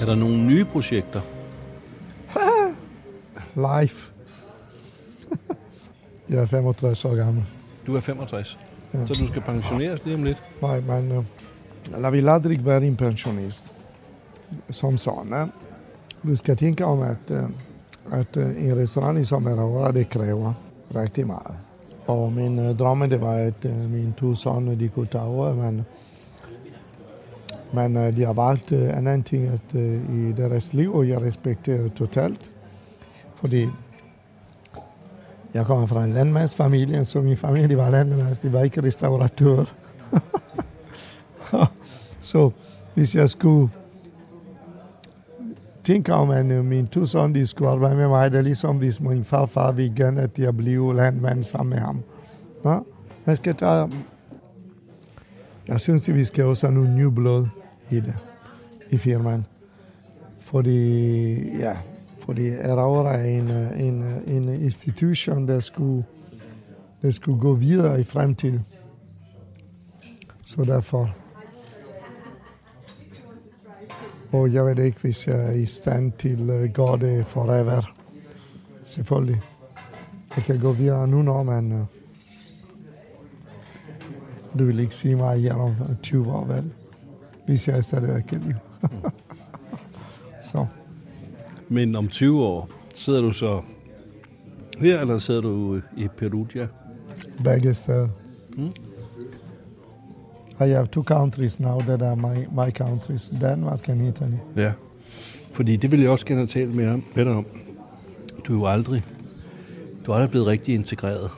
er 0.00 0.06
der 0.06 0.14
nogle 0.14 0.44
nye 0.46 0.64
projekter? 0.64 1.20
Life. 3.80 4.11
Jeg 6.32 6.40
er 6.40 6.44
65 6.44 7.04
år 7.04 7.14
gammel. 7.14 7.44
Du 7.86 7.96
er 7.96 8.00
65, 8.00 8.58
Ja. 8.94 9.06
så 9.06 9.14
du 9.14 9.26
skal 9.26 9.42
pensioneres 9.42 10.04
lige 10.04 10.14
om 10.16 10.22
lidt. 10.24 10.42
Nej, 10.62 10.80
men 10.80 11.12
uh, 11.18 11.24
jeg 12.02 12.12
vil 12.12 12.28
aldrig 12.28 12.66
være 12.66 12.84
en 12.84 12.96
pensionist. 12.96 13.72
Som 14.70 14.98
sådan. 14.98 15.52
Du 16.22 16.36
skal 16.36 16.56
tænke 16.56 16.84
om, 16.84 17.00
at, 17.00 17.16
uh, 17.30 17.38
at 18.18 18.36
uh, 18.36 18.64
en 18.64 18.76
restaurant 18.76 19.18
i 19.18 19.24
sommerår, 19.24 19.90
det 19.90 20.08
kræver 20.10 20.52
rigtig 20.94 21.26
meget. 21.26 21.56
Og 22.06 22.32
min 22.32 22.58
uh, 22.58 22.76
drømme, 22.78 23.06
det 23.08 23.20
var, 23.20 23.32
at 23.34 23.64
uh, 23.64 23.90
mine 23.90 24.12
to 24.18 24.34
sønner, 24.34 24.74
de 24.74 24.88
kunne 24.88 25.06
tage 25.06 25.24
over, 25.24 25.54
men, 25.54 25.84
men 27.72 27.96
uh, 27.96 28.16
de 28.16 28.24
har 28.24 28.32
valgt 28.32 28.72
uh, 28.72 28.78
en 28.78 28.90
anden 29.06 29.22
ting 29.22 29.46
at, 29.46 29.74
uh, 29.74 29.82
i 30.28 30.32
deres 30.36 30.74
liv, 30.74 30.94
og 30.94 31.08
jeg 31.08 31.22
respekterer 31.22 31.88
totalt. 31.88 32.50
Fordi 33.34 33.68
jeg 35.54 35.66
kommer 35.66 35.86
fra 35.86 36.04
en 36.04 36.12
landmandsfamilie, 36.12 37.04
så 37.04 37.20
min 37.20 37.36
familie 37.36 37.76
var 37.76 37.90
landmands, 37.90 38.38
de 38.38 38.52
var 38.52 38.62
ikke 38.62 38.82
restauratør. 38.82 39.64
så 42.20 42.50
hvis 42.94 43.14
jeg 43.14 43.30
skulle 43.30 43.70
tænke 45.84 46.12
om, 46.14 46.30
at 46.30 46.46
øh, 46.46 46.64
mine 46.64 46.86
to 46.86 47.06
sønner 47.06 47.34
de 47.34 47.46
skulle 47.46 47.70
arbejde 47.70 47.96
med 47.96 48.08
mig, 48.08 48.30
det 48.30 48.38
er 48.38 48.42
ligesom 48.42 48.76
hvis 48.76 49.00
min 49.00 49.24
farfar 49.24 49.72
ville 49.72 49.96
gerne, 49.96 50.20
at 50.20 50.38
jeg 50.38 50.56
blev 50.56 50.92
landmand 50.92 51.44
sammen 51.44 51.70
med 51.70 51.78
ham. 51.78 52.02
Ja? 52.64 52.78
Man 53.24 53.36
skal 53.36 53.54
tage... 53.54 53.90
Jeg 55.68 55.80
synes, 55.80 56.08
at 56.08 56.14
vi 56.14 56.24
skal 56.24 56.44
også 56.44 56.66
have 56.66 56.74
nogle 56.74 56.94
nye 56.94 57.10
blod 57.10 57.46
i 57.90 58.00
det, 58.00 58.14
i 58.90 58.96
firmaen. 58.96 59.46
Fordi, 60.40 61.58
ja, 61.58 61.76
fordi 62.32 62.50
Aurora 62.50 63.16
er 63.16 63.24
en, 63.24 63.50
eh, 63.50 63.86
en, 63.86 64.02
eh, 64.02 64.36
en 64.36 64.48
institution, 64.48 65.48
der 65.48 65.60
skulle, 65.60 66.04
der 67.02 67.10
skulle 67.10 67.40
gå 67.40 67.54
videre 67.54 68.00
i 68.00 68.04
fremtiden. 68.04 68.66
Så 70.44 70.64
derfor... 70.64 71.14
Og 74.32 74.52
jeg 74.52 74.66
ved 74.66 74.78
ikke, 74.78 75.00
hvis 75.00 75.28
jeg 75.28 75.46
er 75.46 75.50
i 75.50 75.66
stand 75.66 76.12
til 76.12 76.50
at 76.50 76.72
gøre 76.72 76.98
det 76.98 77.26
forever. 77.26 77.94
Selvfølgelig. 78.84 79.40
Jeg 80.36 80.44
kan 80.44 80.60
gå 80.60 80.72
videre 80.72 81.08
nu, 81.08 81.22
når 81.22 81.42
man... 81.42 81.86
Du 84.58 84.64
vil 84.64 84.80
ikke 84.80 84.94
sige 84.94 85.16
mig 85.16 85.42
her 85.42 85.54
om 85.54 85.74
20 86.02 86.32
år, 86.32 86.44
vel? 86.44 86.72
Hvis 87.46 87.68
jeg 87.68 87.76
er 87.78 87.82
stadigvæk 87.82 88.32
i 88.32 88.34
liv. 88.34 88.54
Så. 90.52 90.66
Men 91.72 91.96
om 91.96 92.08
20 92.08 92.42
år, 92.44 92.68
sidder 92.94 93.20
du 93.20 93.32
så 93.32 93.60
her, 94.78 95.00
eller 95.00 95.18
sidder 95.18 95.40
du 95.40 95.80
i 95.96 96.08
Perugia? 96.16 96.66
begge 97.44 97.74
steder. 97.74 98.08
Mm. 98.56 98.72
I 100.60 100.68
have 100.68 100.86
two 100.86 101.02
countries 101.04 101.60
now 101.60 101.80
that 101.80 102.02
are 102.02 102.16
my, 102.16 102.46
my 102.64 102.70
countries, 102.70 103.32
Denmark 103.40 103.88
and 103.88 104.02
Italy. 104.08 104.36
Ja. 104.56 104.72
Fordi 105.52 105.76
det 105.76 105.90
vil 105.90 106.00
jeg 106.00 106.10
også 106.10 106.26
gerne 106.26 106.40
have 106.40 106.46
talt 106.46 106.74
med, 106.74 106.88
om, 106.88 107.04
med 107.14 107.24
dig 107.24 107.32
om. 107.32 107.46
Du 108.46 108.52
er 108.54 108.58
jo 108.58 108.66
aldrig, 108.66 109.04
du 110.06 110.10
er 110.10 110.14
aldrig 110.16 110.30
blevet 110.30 110.46
rigtig 110.46 110.74
integreret. 110.74 111.30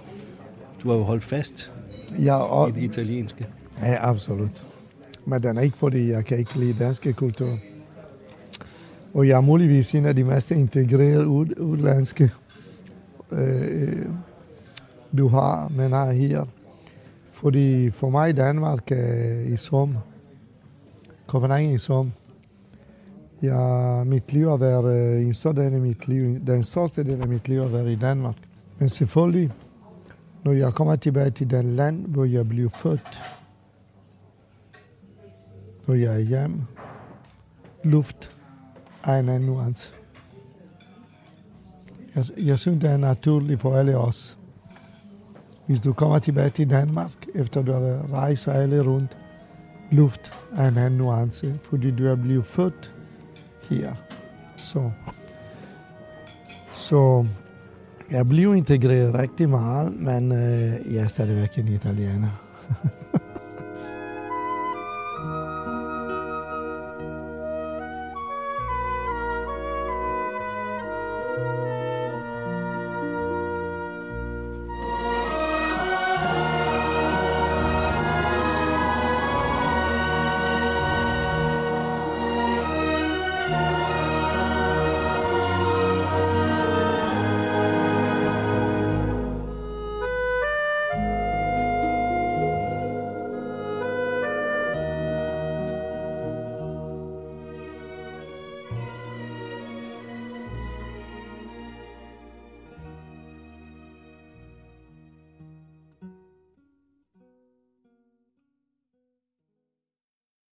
Du 0.83 0.89
har 0.91 0.97
jo 0.97 1.03
holdt 1.03 1.25
fast 1.25 1.73
Ja, 2.23 2.37
og, 2.37 2.69
i 2.69 2.73
det 2.73 2.83
italienske. 2.83 3.47
ja, 3.83 4.09
absolut. 4.11 4.65
Men 5.25 5.43
den 5.43 5.57
er 5.59 5.63
ikke, 5.63 5.77
fordi 5.79 6.11
jeg 6.11 6.25
kan 6.25 6.39
ikke 6.39 6.59
lide 6.59 6.85
danske 6.85 7.13
kultur. 7.13 7.49
Og 9.15 9.29
jeg 9.29 9.37
er 9.37 9.41
muligvis 9.41 9.95
en 9.95 10.07
af 10.07 10.17
de 10.17 10.25
mest 10.25 10.51
integrerede 10.51 11.27
ud, 11.27 11.59
udlandske, 11.59 12.31
øh, 13.31 14.07
du 15.19 15.29
har, 15.29 15.69
men 15.77 15.93
er 15.93 16.13
her. 16.13 16.45
Fordi 17.33 17.91
for 17.91 18.11
mig 18.11 18.37
Danmark 18.37 18.93
er 18.93 19.41
i 19.41 19.57
som. 19.57 19.97
Copenhagen 21.27 21.75
i 21.75 21.79
som. 21.79 22.13
Ja, 23.43 24.05
mit 24.05 24.33
liv 24.33 24.49
har 24.49 24.57
været 24.57 25.15
øh, 25.17 25.23
en 25.23 25.35
stor 25.35 25.53
del 25.53 25.75
af 25.75 25.81
mit 25.81 26.09
liv, 26.09 26.41
den 26.41 26.63
største 26.63 27.05
del 27.05 27.21
af 27.21 27.29
mit 27.29 27.49
liv 27.49 27.61
har 27.61 27.69
været 27.69 27.91
i 27.91 27.97
Danmark. 27.97 28.37
Men 28.79 28.89
selvfølgelig, 28.89 29.53
når 30.45 30.53
jeg 30.53 30.73
kommer 30.73 30.97
tilbage 30.97 31.31
til 31.31 31.51
den 31.51 31.67
land, 31.67 32.07
hvor 32.07 32.25
jeg 32.25 32.49
blev 32.49 32.71
født, 32.71 33.21
når 35.87 35.95
jeg 35.95 36.15
er 36.15 36.21
hjemme, 36.21 36.67
luft 37.85 38.34
en 39.13 39.29
anden 39.29 39.49
nuance. 39.49 39.93
Jeg, 42.15 42.25
jeg 42.39 42.59
synes, 42.59 42.81
det 42.81 42.91
er 42.91 42.97
naturligt 42.97 43.61
for 43.61 43.77
alle 43.77 43.99
os. 43.99 44.39
Hvis 45.67 45.81
du 45.81 45.93
kommer 45.93 46.19
tilbage 46.19 46.51
til 46.51 46.71
Danmark, 46.71 47.11
efter 47.35 47.63
du 47.63 47.73
har 47.73 48.13
rejst 48.13 48.49
alle 48.49 48.83
rundt, 48.83 49.17
luft 49.91 50.33
en 50.53 50.59
anden 50.59 50.99
nuance, 50.99 51.55
fordi 51.63 51.91
du 51.91 52.07
er 52.07 52.15
blevet 52.15 52.45
født 52.45 52.95
her. 53.71 53.95
Så, 54.57 54.91
så 56.73 57.27
jeg 58.11 58.29
blev 58.29 58.55
integreret 58.55 59.15
rigtig 59.15 59.49
meget, 59.49 60.01
men 60.01 60.33
øh, 60.33 60.95
jeg 60.95 61.11
stadigvæk 61.11 61.59
en 61.59 61.69
italiener. 61.69 62.29